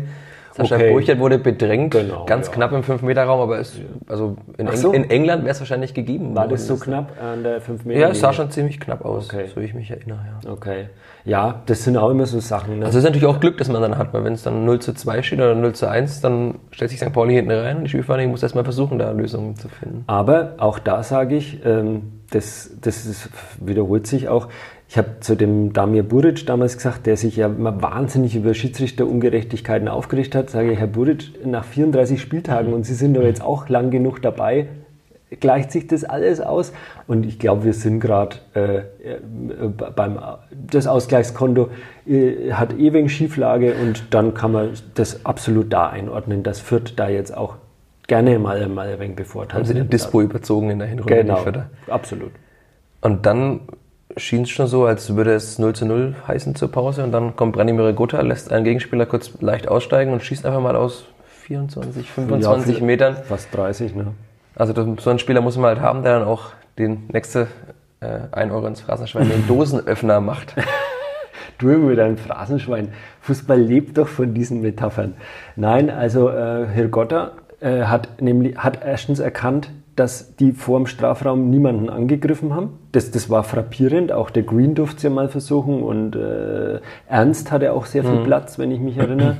Sascha 0.55 0.75
Okay. 0.75 0.91
Burchert 0.91 1.19
wurde 1.19 1.39
bedrängt, 1.39 1.93
Genau, 1.93 2.25
ganz 2.25 2.47
ja. 2.47 2.53
knapp 2.53 2.71
im 2.73 2.81
5-Meter-Raum, 2.81 3.39
aber 3.41 3.59
es, 3.59 3.79
also 4.07 4.35
in, 4.57 4.67
Eng 4.67 4.75
so. 4.77 4.91
in 4.91 5.09
England 5.09 5.43
wäre 5.43 5.51
es 5.53 5.59
wahrscheinlich 5.59 5.93
gegeben. 5.93 6.35
War 6.35 6.47
das 6.47 6.67
so 6.67 6.77
knapp 6.77 7.11
an 7.21 7.43
der 7.43 7.59
5 7.59 7.85
Meter? 7.85 7.99
Ja, 7.99 8.09
es 8.09 8.19
sah 8.19 8.33
schon 8.33 8.51
ziemlich 8.51 8.79
knapp 8.79 9.03
aus, 9.03 9.33
Okay. 9.33 9.47
so 9.53 9.61
wie 9.61 9.65
ich 9.65 9.73
mich 9.73 9.89
erinnere. 9.89 10.19
Ja. 10.45 10.51
Okay. 10.51 10.85
Ja, 11.25 11.61
das 11.65 11.83
sind 11.85 11.97
auch 11.97 12.09
immer 12.09 12.25
so 12.25 12.39
Sachen. 12.39 12.79
Ne? 12.79 12.85
Also 12.85 12.97
es 12.99 13.03
ist 13.03 13.09
natürlich 13.09 13.27
auch 13.27 13.39
Glück, 13.39 13.57
dass 13.57 13.69
man 13.69 13.81
dann 13.81 13.97
hat, 13.97 14.13
weil 14.13 14.23
wenn 14.25 14.33
es 14.33 14.43
dann 14.43 14.65
0 14.65 14.79
zu 14.79 14.93
2 14.93 15.21
steht 15.23 15.39
oder 15.39 15.55
0 15.55 15.73
zu 15.73 15.87
1, 15.89 16.21
dann 16.21 16.55
stellt 16.71 16.91
sich 16.91 16.99
St. 16.99 17.13
Pauli 17.13 17.33
hinten 17.35 17.51
rein 17.51 17.77
und 17.77 17.83
die 17.85 17.89
Spielvereinigung 17.89 18.31
muss 18.31 18.43
erstmal 18.43 18.65
versuchen, 18.65 18.99
da 18.99 19.09
Lösungen 19.11 19.55
zu 19.55 19.69
finden. 19.69 20.03
Aber 20.07 20.55
auch 20.57 20.79
da 20.79 21.01
sage 21.01 21.35
ich, 21.35 21.65
ähm, 21.65 22.21
das, 22.31 22.71
das 22.81 23.05
ist, 23.05 23.29
wiederholt 23.59 24.05
sich 24.05 24.27
auch. 24.27 24.49
Ich 24.93 24.97
habe 24.99 25.21
zu 25.21 25.35
dem 25.35 25.73
Damir 25.73 26.03
Buric 26.03 26.45
damals 26.45 26.77
gesagt, 26.77 27.07
der 27.07 27.17
sich 27.17 27.35
ja 27.35 27.47
immer 27.47 27.81
wahnsinnig 27.81 28.35
über 28.35 28.53
Schiedsrichterungerechtigkeiten 28.53 29.87
aufgeregt 29.87 30.35
hat, 30.35 30.51
sage 30.51 30.71
ich, 30.71 30.77
Herr 30.77 30.85
Buric, 30.85 31.43
nach 31.43 31.65
34 31.65 32.21
Spieltagen 32.21 32.73
und 32.73 32.85
Sie 32.85 32.93
sind 32.93 33.15
doch 33.15 33.23
jetzt 33.23 33.41
auch 33.41 33.69
lang 33.69 33.89
genug 33.89 34.21
dabei, 34.21 34.67
gleicht 35.39 35.71
sich 35.71 35.87
das 35.87 36.03
alles 36.03 36.39
aus. 36.39 36.73
Und 37.07 37.25
ich 37.25 37.39
glaube, 37.39 37.63
wir 37.63 37.73
sind 37.73 38.01
gerade 38.01 38.35
äh, 38.53 38.77
äh, 38.77 38.83
beim 39.95 40.19
das 40.51 40.85
Ausgleichskonto 40.85 41.69
äh, 42.05 42.51
hat 42.51 42.77
ewig 42.77 43.11
Schieflage 43.11 43.73
und 43.73 44.13
dann 44.13 44.35
kann 44.35 44.51
man 44.51 44.73
das 44.93 45.25
absolut 45.25 45.73
da 45.73 45.89
einordnen, 45.89 46.43
dass 46.43 46.59
Fürth 46.59 46.93
da 46.97 47.09
jetzt 47.09 47.35
auch 47.35 47.55
gerne 48.05 48.37
mal, 48.37 48.69
mal 48.69 48.89
ein 48.89 48.99
wenig 48.99 49.15
bevorteilt 49.15 49.55
Haben 49.55 49.65
sie 49.65 49.73
den 49.73 49.89
Dispo 49.89 50.21
überzogen 50.21 50.69
in 50.69 50.77
der 50.77 50.87
Hinrunde? 50.87 51.15
Genau, 51.15 51.43
absolut. 51.87 52.31
Und 53.01 53.25
dann 53.25 53.61
schien 54.17 54.43
es 54.43 54.49
schon 54.49 54.67
so, 54.67 54.85
als 54.85 55.15
würde 55.15 55.33
es 55.33 55.59
0 55.59 55.73
zu 55.73 55.85
0 55.85 56.15
heißen 56.27 56.55
zur 56.55 56.71
Pause 56.71 57.03
und 57.03 57.11
dann 57.11 57.35
kommt 57.35 57.53
Branimir 57.53 57.93
Gutta, 57.93 58.21
lässt 58.21 58.51
einen 58.51 58.63
Gegenspieler 58.63 59.05
kurz 59.05 59.31
leicht 59.41 59.67
aussteigen 59.67 60.13
und 60.13 60.23
schießt 60.23 60.45
einfach 60.45 60.61
mal 60.61 60.75
aus 60.75 61.05
24, 61.43 62.09
25 62.09 62.79
Ja, 62.79 62.85
Metern. 62.85 63.17
Fast 63.27 63.53
30, 63.53 63.95
ne? 63.95 64.07
Also 64.55 64.73
so 64.99 65.09
einen 65.09 65.19
Spieler 65.19 65.41
muss 65.41 65.57
man 65.57 65.65
halt 65.65 65.81
haben, 65.81 66.03
der 66.03 66.19
dann 66.19 66.27
auch 66.27 66.51
den 66.77 67.03
nächste 67.11 67.47
äh, 67.99 68.19
1 68.31 68.51
Euro 68.51 68.67
ins 68.67 68.81
Phrasenschwein 68.81 69.29
den 69.29 69.47
Dosenöffner 69.47 70.21
macht. 70.21 70.55
Du 71.59 71.67
mit 71.67 71.97
deinem 71.97 72.17
Phrasenschwein. 72.17 72.89
Fußball 73.21 73.59
lebt 73.59 73.97
doch 73.97 74.07
von 74.07 74.33
diesen 74.33 74.61
Metaphern. 74.61 75.13
Nein, 75.55 75.89
also 75.89 76.29
äh, 76.29 76.65
Herr 76.65 76.87
Gotter 76.87 77.33
äh, 77.61 77.83
hat 77.83 78.21
nämlich 78.21 78.57
hat 78.57 78.79
erstens 78.83 79.19
erkannt, 79.19 79.69
dass 79.95 80.35
die 80.35 80.51
vor 80.53 80.79
dem 80.79 80.87
Strafraum 80.87 81.49
niemanden 81.49 81.89
angegriffen 81.89 82.55
haben. 82.55 82.79
Das, 82.91 83.11
das 83.11 83.29
war 83.29 83.43
frappierend. 83.43 84.11
Auch 84.11 84.29
der 84.29 84.43
Green 84.43 84.75
durfte 84.75 84.97
es 84.97 85.03
ja 85.03 85.09
mal 85.09 85.29
versuchen 85.29 85.83
und 85.83 86.15
äh, 86.15 86.79
Ernst 87.07 87.51
hatte 87.51 87.73
auch 87.73 87.85
sehr 87.85 88.03
viel 88.03 88.19
mhm. 88.19 88.23
Platz, 88.23 88.57
wenn 88.57 88.71
ich 88.71 88.79
mich 88.79 88.97
erinnere. 88.97 89.37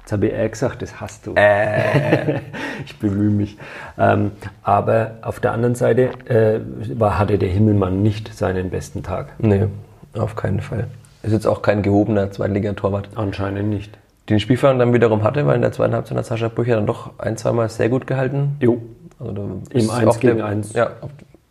Jetzt 0.00 0.12
habe 0.12 0.28
ich 0.28 0.32
er 0.32 0.48
gesagt, 0.48 0.80
das 0.80 1.02
hast 1.02 1.26
du. 1.26 1.34
Äh. 1.34 2.40
ich 2.86 2.98
bemühe 2.98 3.30
mich. 3.30 3.58
Ähm, 3.98 4.30
aber 4.62 5.16
auf 5.20 5.40
der 5.40 5.52
anderen 5.52 5.74
Seite 5.74 6.10
äh, 6.26 6.60
war, 6.98 7.18
hatte 7.18 7.36
der 7.36 7.50
Himmelmann 7.50 8.02
nicht 8.02 8.32
seinen 8.32 8.70
besten 8.70 9.02
Tag. 9.02 9.34
Nee, 9.38 9.66
auf 10.14 10.34
keinen 10.34 10.60
Fall. 10.60 10.86
Ist 11.22 11.32
jetzt 11.32 11.46
auch 11.46 11.60
kein 11.60 11.82
gehobener 11.82 12.30
Zweitligatorwart. 12.30 13.10
Anscheinend 13.16 13.68
nicht. 13.68 13.98
Den 14.28 14.40
Spielfang 14.40 14.78
dann 14.78 14.92
wiederum 14.92 15.22
hatte, 15.22 15.46
weil 15.46 15.56
in 15.56 15.62
der 15.62 15.72
zweiten 15.72 15.94
Halbzeit 15.94 16.18
hat 16.18 16.26
Sascha 16.26 16.48
Brücher 16.48 16.76
dann 16.76 16.86
doch 16.86 17.18
ein, 17.18 17.36
zweimal 17.36 17.68
sehr 17.68 17.88
gut 17.88 18.06
gehalten. 18.06 18.56
Jo. 18.60 18.82
Also 19.18 19.60
Im 19.70 19.90
1 19.90 20.20
gegen 20.20 20.42
1. 20.42 20.74
Ja, 20.74 20.90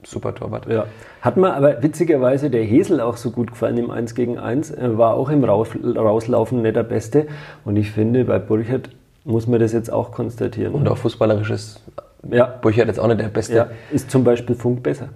super 0.03 0.33
Torwart. 0.33 0.67
Ja. 0.67 0.85
Hat 1.21 1.37
mir 1.37 1.53
aber 1.53 1.81
witzigerweise 1.81 2.49
der 2.49 2.63
Hesel 2.63 3.01
auch 3.01 3.17
so 3.17 3.31
gut 3.31 3.51
gefallen 3.51 3.77
im 3.77 3.91
1 3.91 4.15
gegen 4.15 4.37
1. 4.37 4.75
War 4.79 5.15
auch 5.15 5.29
im 5.29 5.43
Rauslaufen 5.43 6.61
nicht 6.61 6.75
der 6.75 6.83
Beste. 6.83 7.27
Und 7.65 7.75
ich 7.75 7.91
finde, 7.91 8.25
bei 8.25 8.39
Burchert 8.39 8.89
muss 9.25 9.47
man 9.47 9.59
das 9.59 9.73
jetzt 9.73 9.91
auch 9.91 10.11
konstatieren. 10.11 10.73
Und 10.73 10.87
auch 10.87 10.97
fußballerisch 10.97 11.49
ist 11.49 11.81
ja. 12.29 12.45
Burchert 12.45 12.87
jetzt 12.87 12.99
auch 12.99 13.07
nicht 13.07 13.19
der 13.19 13.29
Beste. 13.29 13.55
Ja. 13.55 13.67
Ist 13.91 14.11
zum 14.11 14.23
Beispiel 14.23 14.55
Funk 14.55 14.83
besser. 14.83 15.09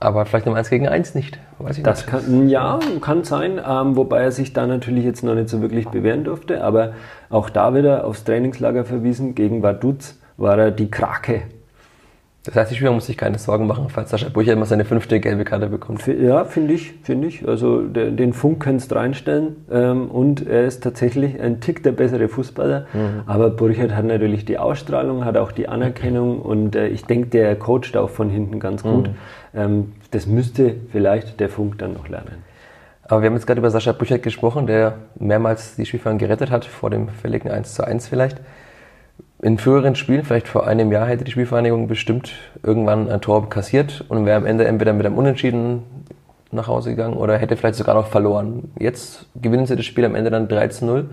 Aber 0.00 0.24
vielleicht 0.26 0.46
im 0.46 0.54
1 0.54 0.70
gegen 0.70 0.86
1 0.86 1.14
nicht. 1.16 1.40
Weiß 1.58 1.76
ich 1.76 1.82
das 1.82 2.06
nicht. 2.06 2.08
Kann, 2.08 2.48
ja, 2.48 2.78
kann 3.00 3.24
sein, 3.24 3.60
ähm, 3.68 3.96
wobei 3.96 4.22
er 4.22 4.32
sich 4.32 4.52
da 4.52 4.66
natürlich 4.66 5.04
jetzt 5.04 5.24
noch 5.24 5.34
nicht 5.34 5.48
so 5.48 5.60
wirklich 5.60 5.88
bewähren 5.88 6.22
durfte. 6.22 6.62
Aber 6.62 6.92
auch 7.30 7.50
da 7.50 7.74
wieder 7.74 8.06
aufs 8.06 8.22
Trainingslager 8.22 8.84
verwiesen. 8.84 9.34
Gegen 9.34 9.62
Vaduz 9.62 10.16
war 10.36 10.56
er 10.56 10.70
die 10.70 10.88
Krake 10.88 11.42
das 12.44 12.54
heißt, 12.54 12.70
die 12.70 12.76
Spieler 12.76 12.92
muss 12.92 13.06
sich 13.06 13.16
keine 13.16 13.36
Sorgen 13.36 13.66
machen, 13.66 13.88
falls 13.88 14.10
Sascha 14.10 14.28
Burcher 14.28 14.52
immer 14.52 14.64
seine 14.64 14.84
fünfte 14.84 15.20
gelbe 15.20 15.44
Karte 15.44 15.66
bekommt. 15.66 16.06
Ja, 16.06 16.44
finde 16.44 16.72
ich, 16.72 16.94
finde 17.02 17.28
ich. 17.28 17.46
Also 17.46 17.82
den 17.82 18.32
Funk 18.32 18.62
kannst 18.62 18.90
du 18.90 18.94
reinstellen 18.94 19.56
ähm, 19.70 20.08
und 20.08 20.46
er 20.46 20.64
ist 20.64 20.82
tatsächlich 20.82 21.40
ein 21.40 21.60
Tick 21.60 21.82
der 21.82 21.92
bessere 21.92 22.28
Fußballer. 22.28 22.86
Mhm. 22.92 23.22
Aber 23.26 23.50
Burchert 23.50 23.94
hat 23.94 24.04
natürlich 24.04 24.44
die 24.44 24.56
Ausstrahlung, 24.56 25.24
hat 25.24 25.36
auch 25.36 25.52
die 25.52 25.68
Anerkennung 25.68 26.40
und 26.40 26.76
äh, 26.76 26.86
ich 26.88 27.04
denke, 27.04 27.28
der 27.28 27.54
coacht 27.56 27.96
auch 27.96 28.10
von 28.10 28.30
hinten 28.30 28.60
ganz 28.60 28.82
gut. 28.82 29.08
Mhm. 29.08 29.14
Ähm, 29.54 29.92
das 30.12 30.26
müsste 30.26 30.76
vielleicht 30.90 31.40
der 31.40 31.48
Funk 31.48 31.78
dann 31.78 31.92
noch 31.92 32.08
lernen. 32.08 32.44
Aber 33.02 33.20
wir 33.20 33.26
haben 33.26 33.34
jetzt 33.34 33.46
gerade 33.46 33.58
über 33.58 33.70
Sascha 33.70 33.92
Burchert 33.92 34.22
gesprochen, 34.22 34.66
der 34.66 34.94
mehrmals 35.18 35.76
die 35.76 35.86
Spielfang 35.86 36.18
gerettet 36.18 36.50
hat, 36.50 36.64
vor 36.64 36.88
dem 36.88 37.08
fälligen 37.08 37.50
1 37.50 37.74
zu 37.74 37.84
1 37.84 38.06
vielleicht 38.08 38.40
in 39.40 39.58
früheren 39.58 39.94
Spielen, 39.94 40.24
vielleicht 40.24 40.48
vor 40.48 40.66
einem 40.66 40.90
Jahr, 40.90 41.06
hätte 41.06 41.24
die 41.24 41.30
Spielvereinigung 41.30 41.86
bestimmt 41.86 42.32
irgendwann 42.62 43.08
ein 43.08 43.20
Tor 43.20 43.48
kassiert 43.48 44.04
und 44.08 44.26
wäre 44.26 44.36
am 44.36 44.46
Ende 44.46 44.66
entweder 44.66 44.92
mit 44.92 45.06
einem 45.06 45.16
Unentschieden 45.16 45.82
nach 46.50 46.66
Hause 46.66 46.90
gegangen 46.90 47.16
oder 47.16 47.36
hätte 47.38 47.56
vielleicht 47.56 47.76
sogar 47.76 47.94
noch 47.94 48.08
verloren. 48.08 48.70
Jetzt 48.78 49.26
gewinnen 49.40 49.66
sie 49.66 49.76
das 49.76 49.84
Spiel 49.84 50.04
am 50.04 50.14
Ende 50.14 50.30
dann 50.30 50.48
3 50.48 50.68
zu 50.68 50.86
0. 50.86 51.10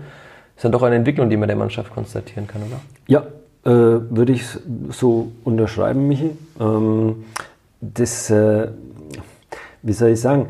Ist 0.56 0.64
dann 0.64 0.72
doch 0.72 0.82
eine 0.82 0.96
Entwicklung, 0.96 1.30
die 1.30 1.36
man 1.36 1.48
der 1.48 1.56
Mannschaft 1.56 1.92
konstatieren 1.92 2.46
kann, 2.46 2.62
oder? 2.62 2.80
Ja, 3.06 3.20
äh, 3.64 3.70
würde 4.10 4.32
ich 4.32 4.44
so 4.90 5.32
unterschreiben, 5.44 6.08
Michi. 6.08 6.30
Ähm, 6.58 7.24
das, 7.80 8.30
äh, 8.30 8.68
wie 9.82 9.92
soll 9.92 10.10
ich 10.10 10.20
sagen, 10.20 10.48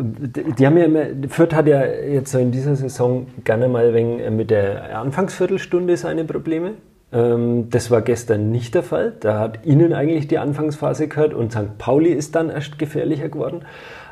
die 0.00 0.66
haben 0.66 0.76
ja 0.76 0.84
immer, 0.84 1.28
Fürth 1.28 1.54
hat 1.54 1.66
ja 1.66 1.84
jetzt 1.84 2.30
so 2.30 2.38
in 2.38 2.52
dieser 2.52 2.76
Saison 2.76 3.26
gerne 3.44 3.68
mal 3.68 3.94
wegen 3.94 4.20
äh, 4.20 4.30
mit 4.30 4.50
der 4.50 4.98
Anfangsviertelstunde 4.98 5.96
seine 5.96 6.24
Probleme. 6.24 6.72
Ähm, 7.12 7.68
das 7.70 7.90
war 7.90 8.02
gestern 8.02 8.50
nicht 8.50 8.74
der 8.74 8.82
Fall. 8.82 9.14
Da 9.20 9.40
hat 9.40 9.66
ihnen 9.66 9.92
eigentlich 9.92 10.28
die 10.28 10.38
Anfangsphase 10.38 11.08
gehört 11.08 11.34
und 11.34 11.52
St. 11.52 11.78
Pauli 11.78 12.10
ist 12.10 12.34
dann 12.34 12.50
erst 12.50 12.78
gefährlicher 12.78 13.28
geworden. 13.28 13.62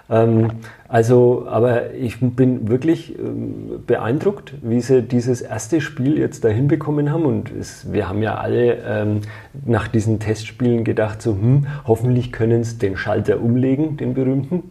Ähm, 0.08 0.50
also, 0.88 1.46
aber 1.48 1.94
ich 1.94 2.20
bin 2.20 2.68
wirklich 2.68 3.16
ähm, 3.18 3.82
beeindruckt, 3.86 4.54
wie 4.62 4.80
sie 4.80 5.02
dieses 5.02 5.40
erste 5.40 5.80
Spiel 5.80 6.18
jetzt 6.18 6.44
da 6.44 6.48
hinbekommen 6.48 7.12
haben. 7.12 7.26
Und 7.26 7.52
es, 7.52 7.92
wir 7.92 8.08
haben 8.08 8.22
ja 8.22 8.36
alle 8.36 9.20
nach 9.64 9.88
diesen 9.88 10.18
Testspielen 10.18 10.84
gedacht, 10.84 11.22
so, 11.22 11.32
hm, 11.32 11.66
hoffentlich 11.86 12.32
können 12.32 12.64
sie 12.64 12.78
den 12.78 12.96
Schalter 12.96 13.40
umlegen, 13.40 13.96
den 13.96 14.14
berühmten. 14.14 14.64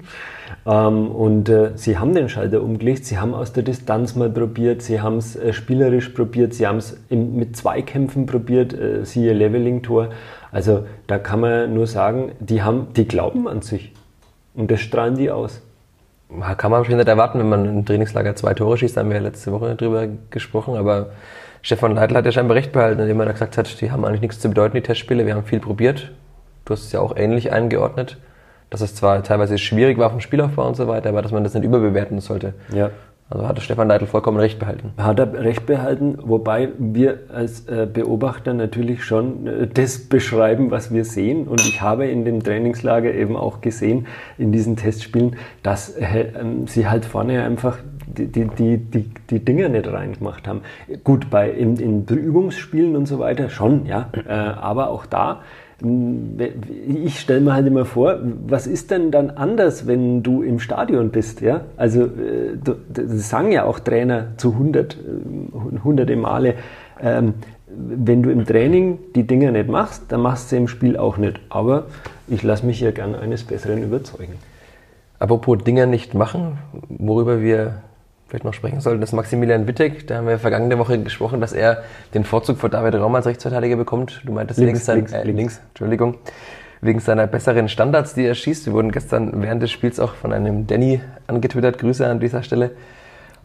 Ähm, 0.66 1.12
und 1.12 1.50
äh, 1.50 1.72
sie 1.75 1.98
haben 1.98 2.14
den 2.14 2.30
Schalter 2.30 2.62
umgelegt, 2.62 3.06
sie 3.06 3.18
haben 3.18 3.34
aus 3.34 3.54
der 3.54 3.64
Distanz 3.64 4.16
mal 4.16 4.30
probiert, 4.30 4.82
sie 4.82 5.02
haben 5.02 5.18
es 5.18 5.36
äh, 5.36 5.54
spielerisch 5.54 6.10
probiert, 6.10 6.54
sie 6.54 6.68
haben 6.68 6.78
es 6.78 6.98
mit 7.10 7.56
Zweikämpfen 7.56 8.25
probiert, 8.25 8.74
äh, 8.74 9.06
siehe 9.06 9.34
Leveling-Tor. 9.34 10.10
Also 10.52 10.86
da 11.08 11.18
kann 11.20 11.40
man 11.42 11.74
nur 11.74 11.88
sagen, 11.88 12.32
die, 12.40 12.64
haben, 12.64 12.88
die 12.96 13.08
glauben 13.08 13.48
an 13.48 13.62
sich. 13.62 13.92
Und 14.56 14.72
das 14.72 14.80
strahlen 14.82 15.16
die 15.16 15.30
aus. 15.30 15.62
Kann 16.30 16.72
man 16.72 16.80
wahrscheinlich 16.80 17.06
nicht 17.06 17.08
erwarten, 17.08 17.40
wenn 17.40 17.50
man 17.50 17.66
im 17.66 17.86
Trainingslager 17.86 18.36
zwei 18.36 18.56
Tore 18.56 18.78
schießt, 18.78 18.98
da 18.98 19.02
haben 19.02 19.10
wir 19.10 19.18
ja 19.18 19.22
letzte 19.22 19.52
Woche 19.52 19.75
drüber 19.75 20.08
gesprochen, 20.32 20.75
aber 20.75 21.12
Stefan 21.62 21.96
Leitl 21.96 22.16
hat 22.16 22.25
ja 22.25 22.32
scheinbar 22.32 22.56
recht 22.56 22.72
behalten, 22.72 23.00
indem 23.00 23.20
er 23.20 23.28
da 23.28 23.32
gesagt 23.32 23.58
hat, 23.58 23.80
die 23.82 23.92
haben 23.92 24.06
eigentlich 24.06 24.22
nichts 24.22 24.40
zu 24.40 24.50
bedeuten, 24.50 24.75
die 24.75 24.82
Testspiele, 24.82 25.25
wir 25.25 25.36
haben 25.36 25.44
viel 25.44 25.60
probiert. 25.60 26.12
Du 26.66 26.74
hast 26.74 26.86
es 26.86 26.92
ja 26.92 27.00
auch 27.00 27.16
ähnlich 27.16 27.52
eingeordnet 27.52 28.18
dass 28.69 28.81
es 28.81 28.95
zwar 28.95 29.24
teilweise 29.24 29.57
schwierig 29.57 29.98
war 29.98 30.10
vom 30.10 30.19
Spielaufbau 30.19 30.67
und 30.67 30.75
so 30.75 30.88
weiter, 30.88 31.10
aber 31.10 31.22
dass 31.22 31.31
man 31.31 31.43
das 31.43 31.53
nicht 31.53 31.63
überbewerten 31.63 32.19
sollte. 32.19 32.53
Ja. 32.74 32.91
Also 33.27 33.48
hatte 33.48 33.62
Stefan 33.62 33.88
Leitl 33.88 34.05
vollkommen 34.05 34.38
recht 34.38 34.60
behalten. 34.60 34.93
Hat 34.98 35.17
er 35.17 35.34
recht 35.34 35.65
behalten, 35.65 36.15
wobei 36.22 36.69
wir 36.77 37.22
als 37.34 37.67
äh, 37.67 37.88
Beobachter 37.91 38.53
natürlich 38.53 39.03
schon 39.03 39.48
äh, 39.48 39.67
das 39.67 39.98
beschreiben, 39.98 40.69
was 40.69 40.93
wir 40.93 41.05
sehen. 41.05 41.48
Und 41.48 41.62
ich 41.62 41.81
habe 41.81 42.05
in 42.05 42.24
dem 42.24 42.43
Trainingslager 42.43 43.12
eben 43.12 43.36
auch 43.36 43.62
gesehen, 43.62 44.05
in 44.38 44.51
diesen 44.51 44.75
Testspielen, 44.75 45.38
dass 45.63 45.89
äh, 45.89 46.34
ähm, 46.39 46.67
sie 46.67 46.88
halt 46.88 47.05
vorne 47.05 47.43
einfach 47.43 47.79
die, 48.05 48.27
die, 48.27 48.45
die, 48.45 48.77
die, 48.77 49.10
die 49.31 49.39
Dinger 49.43 49.69
nicht 49.69 49.91
reingemacht 49.91 50.48
haben. 50.48 50.62
Gut, 51.03 51.31
bei 51.31 51.50
in, 51.50 51.77
in 51.77 52.05
Übungsspielen 52.05 52.95
und 52.95 53.07
so 53.07 53.17
weiter 53.17 53.50
schon, 53.50 53.88
ja. 53.88 54.07
aber 54.27 54.89
auch 54.89 55.05
da 55.07 55.41
ich 55.82 57.20
stelle 57.20 57.41
mir 57.41 57.53
halt 57.53 57.67
immer 57.67 57.84
vor, 57.84 58.20
was 58.48 58.65
ist 58.65 58.91
denn 58.91 59.12
dann 59.12 59.32
anders, 59.32 59.88
wenn 59.88 60.24
du 60.24 60.41
im 60.41 60.60
Stadion 60.60 61.10
bist? 61.10 61.41
Ja? 61.41 61.62
Also, 61.75 62.05
äh, 62.05 62.58
das 62.89 63.29
sagen 63.29 63.51
ja 63.51 63.65
auch 63.65 63.79
Trainer 63.79 64.38
zu 64.38 64.53
100, 64.53 64.96
äh, 64.96 64.98
hunderte 65.84 66.15
Male. 66.15 66.55
Ähm, 67.01 67.34
wenn 67.67 68.24
du 68.24 68.29
im 68.29 68.46
Training 68.46 69.00
die 69.15 69.27
Dinge 69.27 69.51
nicht 69.51 69.67
machst, 69.67 70.03
dann 70.10 70.22
machst 70.22 70.46
du 70.46 70.55
sie 70.55 70.62
im 70.62 70.67
Spiel 70.70 70.96
auch 70.96 71.17
nicht. 71.17 71.41
Aber 71.50 71.88
ich 72.27 72.41
lasse 72.41 72.65
mich 72.65 72.79
ja 72.79 72.91
gern 72.91 73.13
eines 73.13 73.44
Besseren 73.44 73.84
überzeugen. 73.84 74.36
Apropos 75.20 75.58
Dinge 75.63 75.88
nicht 75.88 76.13
machen, 76.13 76.58
worüber 76.88 77.41
wir 77.41 77.82
vielleicht 78.27 78.46
noch 78.46 78.53
sprechen 78.53 78.79
sollten, 78.82 79.01
ist 79.01 79.13
Maximilian 79.13 79.67
Wittek. 79.67 80.08
Da 80.08 80.17
haben 80.17 80.27
wir 80.27 80.39
vergangene 80.39 80.77
Woche 80.79 81.00
gesprochen, 81.00 81.41
dass 81.41 81.53
er 81.53 81.84
den 82.13 82.24
Vorzug 82.24 82.58
vor 82.58 82.70
David 82.70 82.96
Raum 82.96 83.13
als 83.15 83.25
Rechtsverteidiger 83.25 83.75
bekommt. 83.75 84.22
Du 84.25 84.32
meintest 84.32 84.60
links, 84.60 84.88
links, 84.88 85.12
sein, 85.12 85.22
äh, 85.22 85.25
links, 85.25 85.38
links, 85.38 85.62
Entschuldigung, 85.70 86.17
wegen 86.82 87.00
seiner 87.00 87.27
besseren 87.27 87.70
Standards, 87.70 88.13
die 88.13 88.25
er 88.25 88.36
schießt. 88.36 88.65
Wir 88.65 88.74
wurden 88.74 88.91
gestern 88.91 89.41
während 89.41 89.62
des 89.62 89.72
Spiels 89.72 90.00
auch 90.00 90.15
von 90.15 90.34
einem 90.34 90.67
Danny 90.67 91.01
angetwittert. 91.27 91.77
Grüße 91.77 92.05
an 92.05 92.20
dieser 92.20 92.44
Stelle 92.44 92.72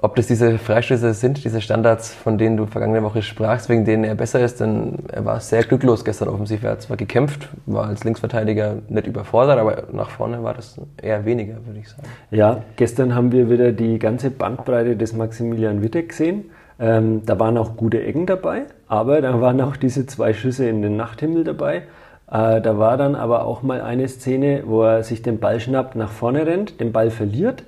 ob 0.02 0.16
das 0.16 0.26
diese 0.26 0.56
Freistöße 0.58 1.12
sind, 1.12 1.44
diese 1.44 1.60
Standards, 1.60 2.14
von 2.14 2.38
denen 2.38 2.56
du 2.56 2.64
vergangene 2.64 3.02
Woche 3.02 3.20
sprachst, 3.20 3.68
wegen 3.68 3.84
denen 3.84 4.04
er 4.04 4.14
besser 4.14 4.40
ist, 4.40 4.60
denn 4.60 4.94
er 5.12 5.26
war 5.26 5.40
sehr 5.40 5.62
glücklos 5.62 6.06
gestern 6.06 6.28
offensiv. 6.28 6.62
Er 6.62 6.72
hat 6.72 6.82
zwar 6.82 6.96
gekämpft, 6.96 7.48
war 7.66 7.86
als 7.86 8.02
Linksverteidiger 8.04 8.76
nicht 8.88 9.06
überfordert, 9.06 9.58
aber 9.58 9.84
nach 9.92 10.08
vorne 10.08 10.42
war 10.42 10.54
das 10.54 10.80
eher 11.02 11.26
weniger, 11.26 11.56
würde 11.66 11.80
ich 11.80 11.88
sagen. 11.90 12.02
Ja, 12.30 12.62
gestern 12.76 13.14
haben 13.14 13.30
wir 13.30 13.50
wieder 13.50 13.72
die 13.72 13.98
ganze 13.98 14.30
Bandbreite 14.30 14.96
des 14.96 15.12
Maximilian 15.12 15.82
Wittek 15.82 16.10
gesehen. 16.10 16.44
Ähm, 16.78 17.20
da 17.26 17.38
waren 17.38 17.58
auch 17.58 17.76
gute 17.76 18.02
Ecken 18.02 18.24
dabei, 18.24 18.62
aber 18.88 19.20
da 19.20 19.38
waren 19.42 19.60
auch 19.60 19.76
diese 19.76 20.06
zwei 20.06 20.32
Schüsse 20.32 20.66
in 20.66 20.80
den 20.80 20.96
Nachthimmel 20.96 21.44
dabei. 21.44 21.82
Äh, 22.30 22.62
da 22.62 22.78
war 22.78 22.96
dann 22.96 23.14
aber 23.14 23.44
auch 23.44 23.62
mal 23.62 23.82
eine 23.82 24.08
Szene, 24.08 24.62
wo 24.64 24.82
er 24.82 25.02
sich 25.02 25.20
den 25.20 25.40
Ball 25.40 25.60
schnappt, 25.60 25.94
nach 25.94 26.10
vorne 26.10 26.46
rennt, 26.46 26.80
den 26.80 26.90
Ball 26.90 27.10
verliert. 27.10 27.64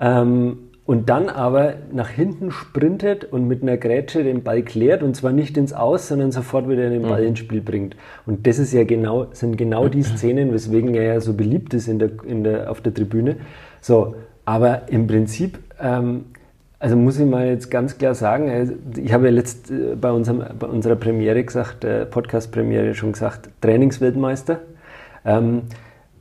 Ähm, 0.00 0.58
und 0.84 1.08
dann 1.08 1.28
aber 1.28 1.74
nach 1.92 2.08
hinten 2.08 2.50
sprintet 2.50 3.24
und 3.24 3.46
mit 3.46 3.62
einer 3.62 3.76
Grätsche 3.76 4.24
den 4.24 4.42
Ball 4.42 4.62
klärt 4.62 5.02
und 5.02 5.14
zwar 5.14 5.32
nicht 5.32 5.56
ins 5.56 5.72
Aus, 5.72 6.08
sondern 6.08 6.32
sofort 6.32 6.68
wieder 6.68 6.90
den 6.90 7.02
Ball 7.02 7.22
mhm. 7.22 7.28
ins 7.28 7.38
Spiel 7.38 7.60
bringt. 7.60 7.96
Und 8.26 8.46
das 8.46 8.58
ist 8.58 8.72
ja 8.72 8.82
genau, 8.82 9.28
sind 9.32 9.56
genau 9.56 9.88
die 9.88 10.02
Szenen, 10.02 10.52
weswegen 10.52 10.94
er 10.94 11.04
ja 11.04 11.20
so 11.20 11.34
beliebt 11.34 11.72
ist 11.74 11.86
in 11.86 12.00
der, 12.00 12.10
in 12.26 12.42
der, 12.42 12.70
auf 12.70 12.80
der 12.80 12.92
Tribüne. 12.92 13.36
So, 13.80 14.16
aber 14.44 14.88
im 14.88 15.06
Prinzip, 15.06 15.60
ähm, 15.80 16.24
also 16.80 16.96
muss 16.96 17.16
ich 17.16 17.26
mal 17.26 17.46
jetzt 17.46 17.70
ganz 17.70 17.96
klar 17.96 18.16
sagen, 18.16 18.50
also 18.50 18.72
ich 18.96 19.12
habe 19.12 19.26
ja 19.26 19.30
letzt 19.30 19.70
äh, 19.70 19.94
bei, 19.94 20.10
unserem, 20.10 20.42
bei 20.58 20.66
unserer 20.66 20.96
Premiere 20.96 21.44
gesagt, 21.44 21.84
äh, 21.84 22.06
Podcast-Premiere 22.06 22.94
schon 22.94 23.12
gesagt, 23.12 23.50
Trainingsweltmeister. 23.60 24.58
Ähm, 25.24 25.62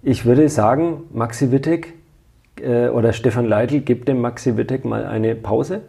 ich 0.03 0.25
würde 0.25 0.49
sagen, 0.49 1.03
Maxi 1.11 1.51
Wittek 1.51 1.93
äh, 2.59 2.89
oder 2.89 3.13
Stefan 3.13 3.45
Leitl 3.45 3.79
gibt 3.79 4.07
dem 4.07 4.21
Maxi 4.21 4.57
Wittek 4.57 4.85
mal 4.85 5.05
eine 5.05 5.35
Pause. 5.35 5.81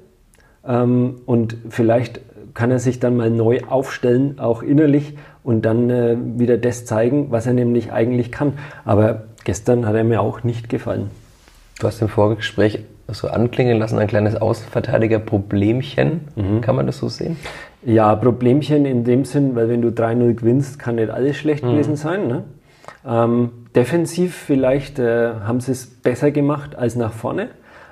Ähm, 0.67 1.17
und 1.27 1.57
vielleicht 1.69 2.21
kann 2.55 2.71
er 2.71 2.79
sich 2.79 3.01
dann 3.01 3.17
mal 3.17 3.31
neu 3.31 3.61
aufstellen, 3.69 4.39
auch 4.39 4.63
innerlich, 4.63 5.17
und 5.43 5.65
dann 5.65 5.91
äh, 5.91 6.17
wieder 6.37 6.59
das 6.59 6.85
zeigen, 6.85 7.31
was 7.31 7.47
er 7.47 7.55
nämlich 7.55 7.93
eigentlich 7.93 8.31
kann. 8.31 8.55
Aber 8.85 9.23
gestern 9.45 9.87
hat 9.87 9.95
er 9.95 10.05
mir 10.05 10.21
auch 10.21 10.45
nicht 10.45 10.69
gefallen. 10.69 11.11
Du 11.81 11.87
hast 11.87 12.01
im 12.01 12.09
Vorgespräch 12.09 12.81
so 13.09 13.29
anklingen 13.29 13.79
lassen, 13.79 13.99
ein 13.99 14.07
kleines 14.07 14.37
Außenverteidiger-Problemchen. 14.37 16.21
Mhm. 16.37 16.61
Kann 16.61 16.77
man 16.77 16.87
das 16.87 16.99
so 16.99 17.09
sehen? 17.09 17.37
Ja, 17.85 18.15
Problemchen 18.15 18.85
in 18.87 19.03
dem 19.05 19.25
Sinn, 19.25 19.57
weil 19.57 19.69
wenn 19.69 19.83
du 19.83 19.89
3-0 19.89 20.35
gewinnst, 20.35 20.79
kann 20.79 20.95
nicht 20.95 21.11
alles 21.11 21.37
schlecht 21.37 21.65
mhm. 21.65 21.71
gewesen 21.73 21.97
sein. 21.97 22.29
Ne? 22.29 22.45
Ähm, 23.05 23.51
defensiv 23.75 24.35
vielleicht 24.35 24.99
äh, 24.99 25.35
haben 25.45 25.61
sie 25.61 25.73
es 25.73 25.87
besser 25.87 26.31
gemacht 26.31 26.77
als 26.77 26.97
nach 26.97 27.13
vorne. 27.13 27.49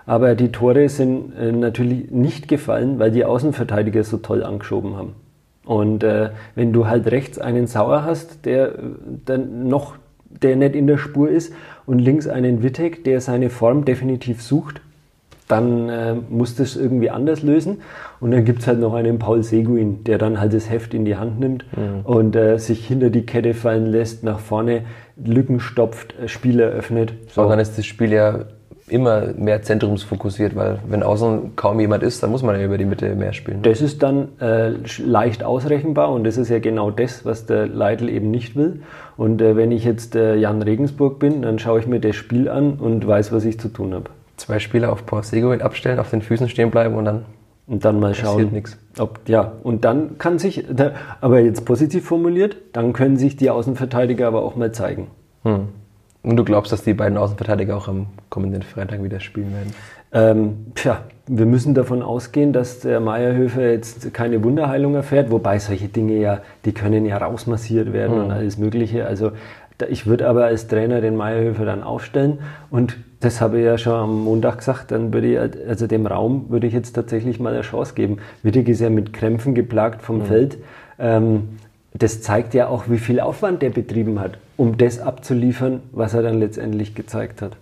Aber 0.07 0.35
die 0.35 0.51
Tore 0.51 0.89
sind 0.89 1.33
äh, 1.37 1.53
natürlich 1.53 2.11
nicht 2.11 2.49
gefallen, 2.49 2.99
weil 2.99 3.11
die 3.11 3.25
Außenverteidiger 3.25 4.03
so 4.03 4.17
toll 4.17 4.43
angeschoben 4.43 4.97
haben. 4.97 5.15
Und 5.65 6.03
äh, 6.03 6.31
wenn 6.55 6.73
du 6.73 6.89
halt 6.89 7.11
rechts 7.11 7.39
einen 7.39 7.67
Sauer 7.67 8.05
hast, 8.05 8.45
der 8.45 8.75
äh, 8.75 8.83
dann 9.25 9.69
noch, 9.69 9.97
der 10.29 10.57
nicht 10.57 10.75
in 10.75 10.87
der 10.87 10.99
Spur 10.99 11.31
ist, 11.31 11.53
und 11.87 11.99
links 11.99 12.27
einen 12.27 12.63
Wittek, 12.63 13.05
der 13.05 13.21
seine 13.21 13.51
Form 13.51 13.85
definitiv 13.85 14.43
sucht, 14.43 14.81
dann 15.51 15.89
äh, 15.89 16.15
musst 16.29 16.59
du 16.59 16.63
es 16.63 16.77
irgendwie 16.77 17.11
anders 17.11 17.43
lösen. 17.43 17.83
Und 18.21 18.31
dann 18.31 18.45
gibt 18.45 18.61
es 18.61 18.67
halt 18.67 18.79
noch 18.79 18.95
einen 18.95 19.19
Paul 19.19 19.43
Seguin, 19.43 20.05
der 20.05 20.19
dann 20.19 20.41
halt 20.41 20.55
das 20.55 20.71
Heft 20.71 20.95
in 20.95 21.05
die 21.05 21.17
Hand 21.17 21.41
nimmt 21.41 21.65
mhm. 21.77 22.01
und 22.05 22.37
äh, 22.37 22.59
sich 22.59 22.87
hinter 22.87 23.11
die 23.11 23.27
Kette 23.27 23.55
fallen 23.55 23.87
lässt, 23.87 24.23
nach 24.23 24.39
vorne 24.39 24.83
Lücken 25.25 25.61
stopft, 25.61 26.15
äh, 26.19 26.29
Spiele 26.29 26.65
öffnet. 26.65 27.13
So. 27.29 27.43
Aber 27.43 27.51
dann 27.51 27.61
ist 27.61 27.77
das 27.79 27.87
Spiel 27.87 28.13
ja 28.13 28.47
immer 28.91 29.33
mehr 29.37 29.63
zentrumsfokussiert, 29.63 30.57
weil 30.57 30.79
wenn 30.89 31.03
außen 31.03 31.57
kaum 31.57 31.81
jemand 31.81 32.03
ist, 32.03 32.23
dann 32.23 32.31
muss 32.31 32.43
man 32.43 32.59
ja 32.59 32.65
über 32.65 32.79
die 32.79 32.85
Mitte 32.85 33.15
mehr 33.15 33.33
spielen. 33.33 33.63
Das 33.63 33.81
ist 33.81 34.03
dann 34.03 34.29
äh, 34.41 34.73
leicht 34.99 35.45
ausrechenbar 35.45 36.11
und 36.11 36.25
das 36.25 36.37
ist 36.37 36.49
ja 36.49 36.59
genau 36.59 36.91
das, 36.91 37.25
was 37.25 37.47
der 37.47 37.67
Leitl 37.67 38.09
eben 38.09 38.31
nicht 38.31 38.57
will. 38.57 38.83
Und 39.17 39.41
äh, 39.41 39.57
wenn 39.57 39.71
ich 39.73 39.85
jetzt 39.85 40.17
äh, 40.17 40.35
Jan 40.35 40.63
Regensburg 40.63 41.19
bin, 41.19 41.43
dann 41.43 41.59
schaue 41.59 41.81
ich 41.81 41.87
mir 41.87 42.01
das 42.01 42.17
Spiel 42.17 42.49
an 42.49 42.75
und 42.75 43.07
weiß, 43.07 43.33
was 43.33 43.45
ich 43.45 43.59
zu 43.61 43.69
tun 43.69 43.95
habe. 43.95 44.11
Zwei 44.37 44.59
Spieler 44.59 44.91
auf 44.91 45.07
Port 45.07 45.27
Seguin 45.27 45.63
abstellen, 45.63 45.99
auf 45.99 46.11
den 46.11 46.23
Füßen 46.23 46.49
stehen 46.49 46.71
bleiben 46.71 46.95
und 46.95 47.05
dann 47.05 47.25
und 47.71 47.85
dann 47.85 48.01
mal 48.01 48.15
schauen, 48.15 48.51
nichts. 48.51 48.77
ob 48.99 49.21
ja 49.29 49.53
und 49.63 49.85
dann 49.85 50.19
kann 50.19 50.41
sich, 50.41 50.65
aber 51.21 51.39
jetzt 51.39 51.65
positiv 51.65 52.05
formuliert, 52.05 52.57
dann 52.73 52.93
können 52.93 53.17
sich 53.17 53.37
die 53.37 53.49
Außenverteidiger 53.49 54.27
aber 54.27 54.43
auch 54.43 54.57
mal 54.57 54.73
zeigen. 54.73 55.07
Hm. 55.45 55.69
Und 56.23 56.37
du 56.37 56.45
glaubst, 56.45 56.73
dass 56.73 56.83
die 56.83 56.95
beiden 56.95 57.17
Außenverteidiger 57.17 57.77
auch 57.77 57.87
am 57.87 58.09
kommenden 58.29 58.63
Freitag 58.63 59.03
wieder 59.05 59.21
spielen 59.21 59.53
werden? 59.53 59.73
Ähm, 60.13 60.73
tja, 60.75 61.03
wir 61.29 61.47
müssen 61.47 61.75
davon 61.75 62.03
ausgehen, 62.03 62.53
dass 62.53 62.81
der 62.81 62.99
Meierhöfer 62.99 63.71
jetzt 63.71 64.13
keine 64.13 64.43
Wunderheilung 64.43 64.97
erfährt, 64.97 65.31
wobei 65.31 65.61
solche 65.61 65.87
Dinge 65.87 66.19
ja, 66.19 66.41
die 66.65 66.73
können 66.73 67.07
ja 67.07 67.19
rausmassiert 67.19 67.93
werden 67.93 68.17
mhm. 68.17 68.25
und 68.25 68.31
alles 68.33 68.59
Mögliche. 68.59 69.07
Also 69.07 69.31
ich 69.89 70.07
würde 70.07 70.29
aber 70.29 70.45
als 70.45 70.67
Trainer 70.67 71.01
den 71.01 71.15
Meierhöfer 71.15 71.65
dann 71.65 71.85
aufstellen 71.85 72.41
und 72.69 72.99
das 73.21 73.43
habe 73.43 73.59
ich 73.59 73.65
ja 73.65 73.77
schon 73.77 73.93
am 73.93 74.25
Montag 74.25 74.59
gesagt, 74.59 74.91
dann 74.91 75.13
würde 75.13 75.33
ich, 75.33 75.69
also 75.69 75.87
dem 75.87 76.07
Raum 76.07 76.47
würde 76.49 76.67
ich 76.67 76.73
jetzt 76.73 76.93
tatsächlich 76.93 77.39
mal 77.39 77.53
eine 77.53 77.63
Chance 77.63 77.95
geben. 77.95 78.19
Wittig 78.43 78.69
ist 78.69 78.81
ja 78.81 78.89
mit 78.89 79.13
Krämpfen 79.13 79.55
geplagt 79.55 80.01
vom 80.01 80.19
mhm. 80.19 80.25
Feld. 80.25 80.59
Ähm, 80.99 81.61
das 81.93 82.23
zeigt 82.23 82.55
ja 82.55 82.69
auch, 82.69 82.85
wie 82.89 82.99
viel 82.99 83.21
Aufwand 83.21 83.63
der 83.63 83.71
betrieben 83.71 84.21
hat, 84.21 84.39
um 84.57 84.79
das 84.79 85.01
abzuliefern, 85.01 85.83
was 85.93 86.15
er 86.15 86.23
dann 86.23 86.39
letztendlich 86.39 86.95
gezeigt 86.95 87.43
hat. 87.43 87.57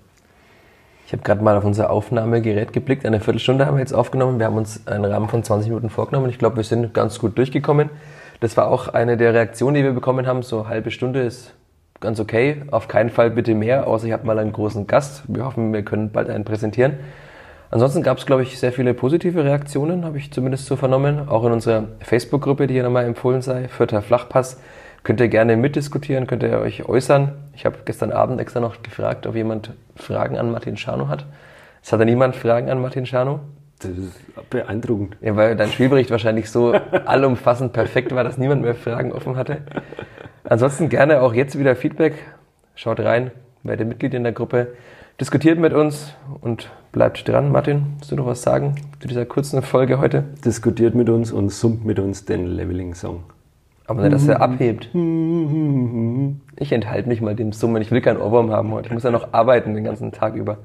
Ich 1.07 1.13
habe 1.13 1.23
gerade 1.23 1.43
mal 1.43 1.57
auf 1.57 1.65
unser 1.65 1.91
Aufnahmegerät 1.91 2.73
geblickt. 2.73 3.07
Eine 3.07 3.21
Viertelstunde 3.21 3.65
haben 3.67 3.77
wir 3.77 3.81
jetzt 3.81 3.95
aufgenommen. 3.95 4.39
Wir 4.39 4.47
haben 4.47 4.57
uns 4.59 4.87
einen 4.87 5.07
Rahmen 5.07 5.29
von 5.29 5.43
20 5.43 5.71
Minuten 5.71 5.89
vorgenommen. 5.89 6.29
Ich 6.29 6.39
glaube, 6.39 6.57
wir 6.57 6.65
sind 6.65 6.93
ganz 6.93 7.19
gut 7.19 7.39
durchgekommen. 7.39 7.89
Das 8.41 8.57
war 8.59 8.69
auch 8.69 8.89
eine 8.89 9.17
der 9.17 9.33
Reaktionen, 9.33 9.77
die 9.77 9.85
wir 9.85 9.93
bekommen 9.93 10.27
haben. 10.27 10.43
So 10.43 10.61
eine 10.61 10.69
halbe 10.69 10.91
Stunde 10.91 11.23
ist 11.23 11.55
ganz 12.01 12.21
okay. 12.21 12.63
Auf 12.71 12.89
keinen 12.89 13.11
Fall 13.11 13.31
bitte 13.31 13.55
mehr, 13.55 13.87
außer 13.87 14.07
ich 14.07 14.13
habe 14.13 14.27
mal 14.27 14.39
einen 14.39 14.53
großen 14.53 14.87
Gast. 14.87 15.23
Wir 15.29 15.45
hoffen, 15.45 15.73
wir 15.73 15.83
können 15.83 16.11
bald 16.11 16.31
einen 16.31 16.45
präsentieren. 16.45 16.95
Ansonsten 17.71 18.03
gab 18.03 18.17
es, 18.19 18.25
glaube 18.25 18.43
ich, 18.43 18.59
sehr 18.59 18.73
viele 18.73 18.95
positive 18.95 19.45
Reaktionen, 19.45 20.05
habe 20.05 20.17
ich 20.17 20.33
zumindest 20.33 20.67
so 20.67 20.77
vernommen. 20.77 21.29
Auch 21.29 21.45
in 21.45 21.53
unserer 21.53 21.85
Facebook-Gruppe, 22.01 22.67
die 22.67 22.75
hier 22.75 22.83
nochmal 22.83 23.05
empfohlen 23.05 23.43
sei, 23.43 23.69
Vierter 23.69 24.01
Flachpass. 24.01 24.61
Könnt 25.05 25.21
ihr 25.21 25.29
gerne 25.29 25.57
mitdiskutieren, 25.57 26.27
könnt 26.27 26.43
ihr 26.43 26.59
euch 26.61 26.89
äußern. 26.89 27.33
Ich 27.55 27.67
habe 27.67 27.77
gestern 27.85 28.11
Abend 28.11 28.41
extra 28.41 28.61
noch 28.61 28.83
gefragt, 28.83 29.27
ob 29.27 29.35
jemand 29.35 29.73
Fragen 29.97 30.39
an 30.39 30.51
Martin 30.51 30.77
Schano 30.77 31.09
hat. 31.09 31.27
Es 31.83 31.93
hat 31.93 32.01
ja 32.01 32.07
niemand 32.07 32.37
Fragen 32.37 32.71
an 32.71 32.81
Martin 32.81 33.07
Schano. 33.07 33.41
Das 33.81 33.93
ist 33.93 34.51
beeindruckend. 34.51 35.17
Ja, 35.21 35.37
weil 35.37 35.57
dein 35.57 35.71
Spielbericht 35.71 36.11
wahrscheinlich 36.11 36.51
so 36.51 36.73
allumfassend 37.07 37.73
perfekt 37.73 38.15
war, 38.15 38.25
dass 38.25 38.39
niemand 38.39 38.63
mehr 38.63 38.75
Fragen 38.75 39.13
offen 39.13 39.37
hatte. 39.37 39.59
Ansonsten 40.45 40.89
gerne 40.89 41.23
auch 41.23 41.35
jetzt 41.35 41.59
wieder 41.59 41.77
Feedback. 41.77 42.15
Schaut 42.75 43.01
rein, 43.01 43.31
werdet 43.63 43.89
Mitglied 43.89 44.15
in 44.15 44.23
der 44.25 44.33
Gruppe 44.33 44.69
diskutiert 45.21 45.59
mit 45.59 45.73
uns 45.73 46.15
und 46.41 46.71
bleibt 46.93 47.29
dran. 47.29 47.51
Martin, 47.51 47.87
willst 47.97 48.13
du 48.13 48.17
noch 48.17 48.27
was 48.27 48.43
sagen 48.43 48.77
zu 49.01 49.09
dieser 49.09 49.25
kurzen 49.27 49.63
Folge 49.63 49.99
heute? 49.99 50.25
Diskutiert 50.45 50.95
mit 50.95 51.09
uns 51.09 51.33
und 51.33 51.51
summt 51.51 51.85
mit 51.85 51.99
uns 51.99 52.25
den 52.25 52.47
Leveling-Song. 52.47 53.25
Aber 53.87 54.03
nicht, 54.03 54.15
dass 54.15 54.29
er 54.29 54.43
abhebt. 54.43 54.91
Ich 56.57 56.73
enthalte 56.73 57.09
mich 57.09 57.21
mal 57.21 57.35
dem 57.35 57.53
Summen. 57.53 57.81
Ich 57.83 57.91
will 57.91 58.03
keinen 58.03 58.21
Ohrwurm 58.21 58.53
haben 58.53 58.71
heute. 58.71 58.89
Ich 58.89 58.95
muss 58.95 59.03
ja 59.03 59.11
noch 59.11 59.33
arbeiten 59.33 59.75
den 59.75 59.83
ganzen 59.83 60.13
Tag 60.13 60.35
über. 60.35 60.59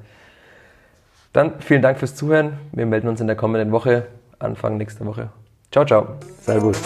Dann 1.34 1.60
vielen 1.60 1.82
Dank 1.82 1.98
fürs 1.98 2.16
Zuhören. 2.16 2.60
Wir 2.72 2.86
melden 2.86 3.08
uns 3.08 3.20
in 3.20 3.28
der 3.28 3.36
kommenden 3.36 3.72
Woche, 3.72 4.08
Anfang 4.38 4.78
nächster 4.78 5.06
Woche. 5.06 5.30
Ciao, 5.72 5.84
ciao. 5.84 6.16
Servus. 6.42 6.78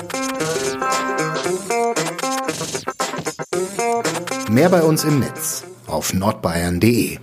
Mehr 4.49 4.69
bei 4.69 4.81
uns 4.81 5.03
im 5.03 5.19
Netz 5.19 5.65
auf 5.87 6.13
nordbayern.de 6.13 7.19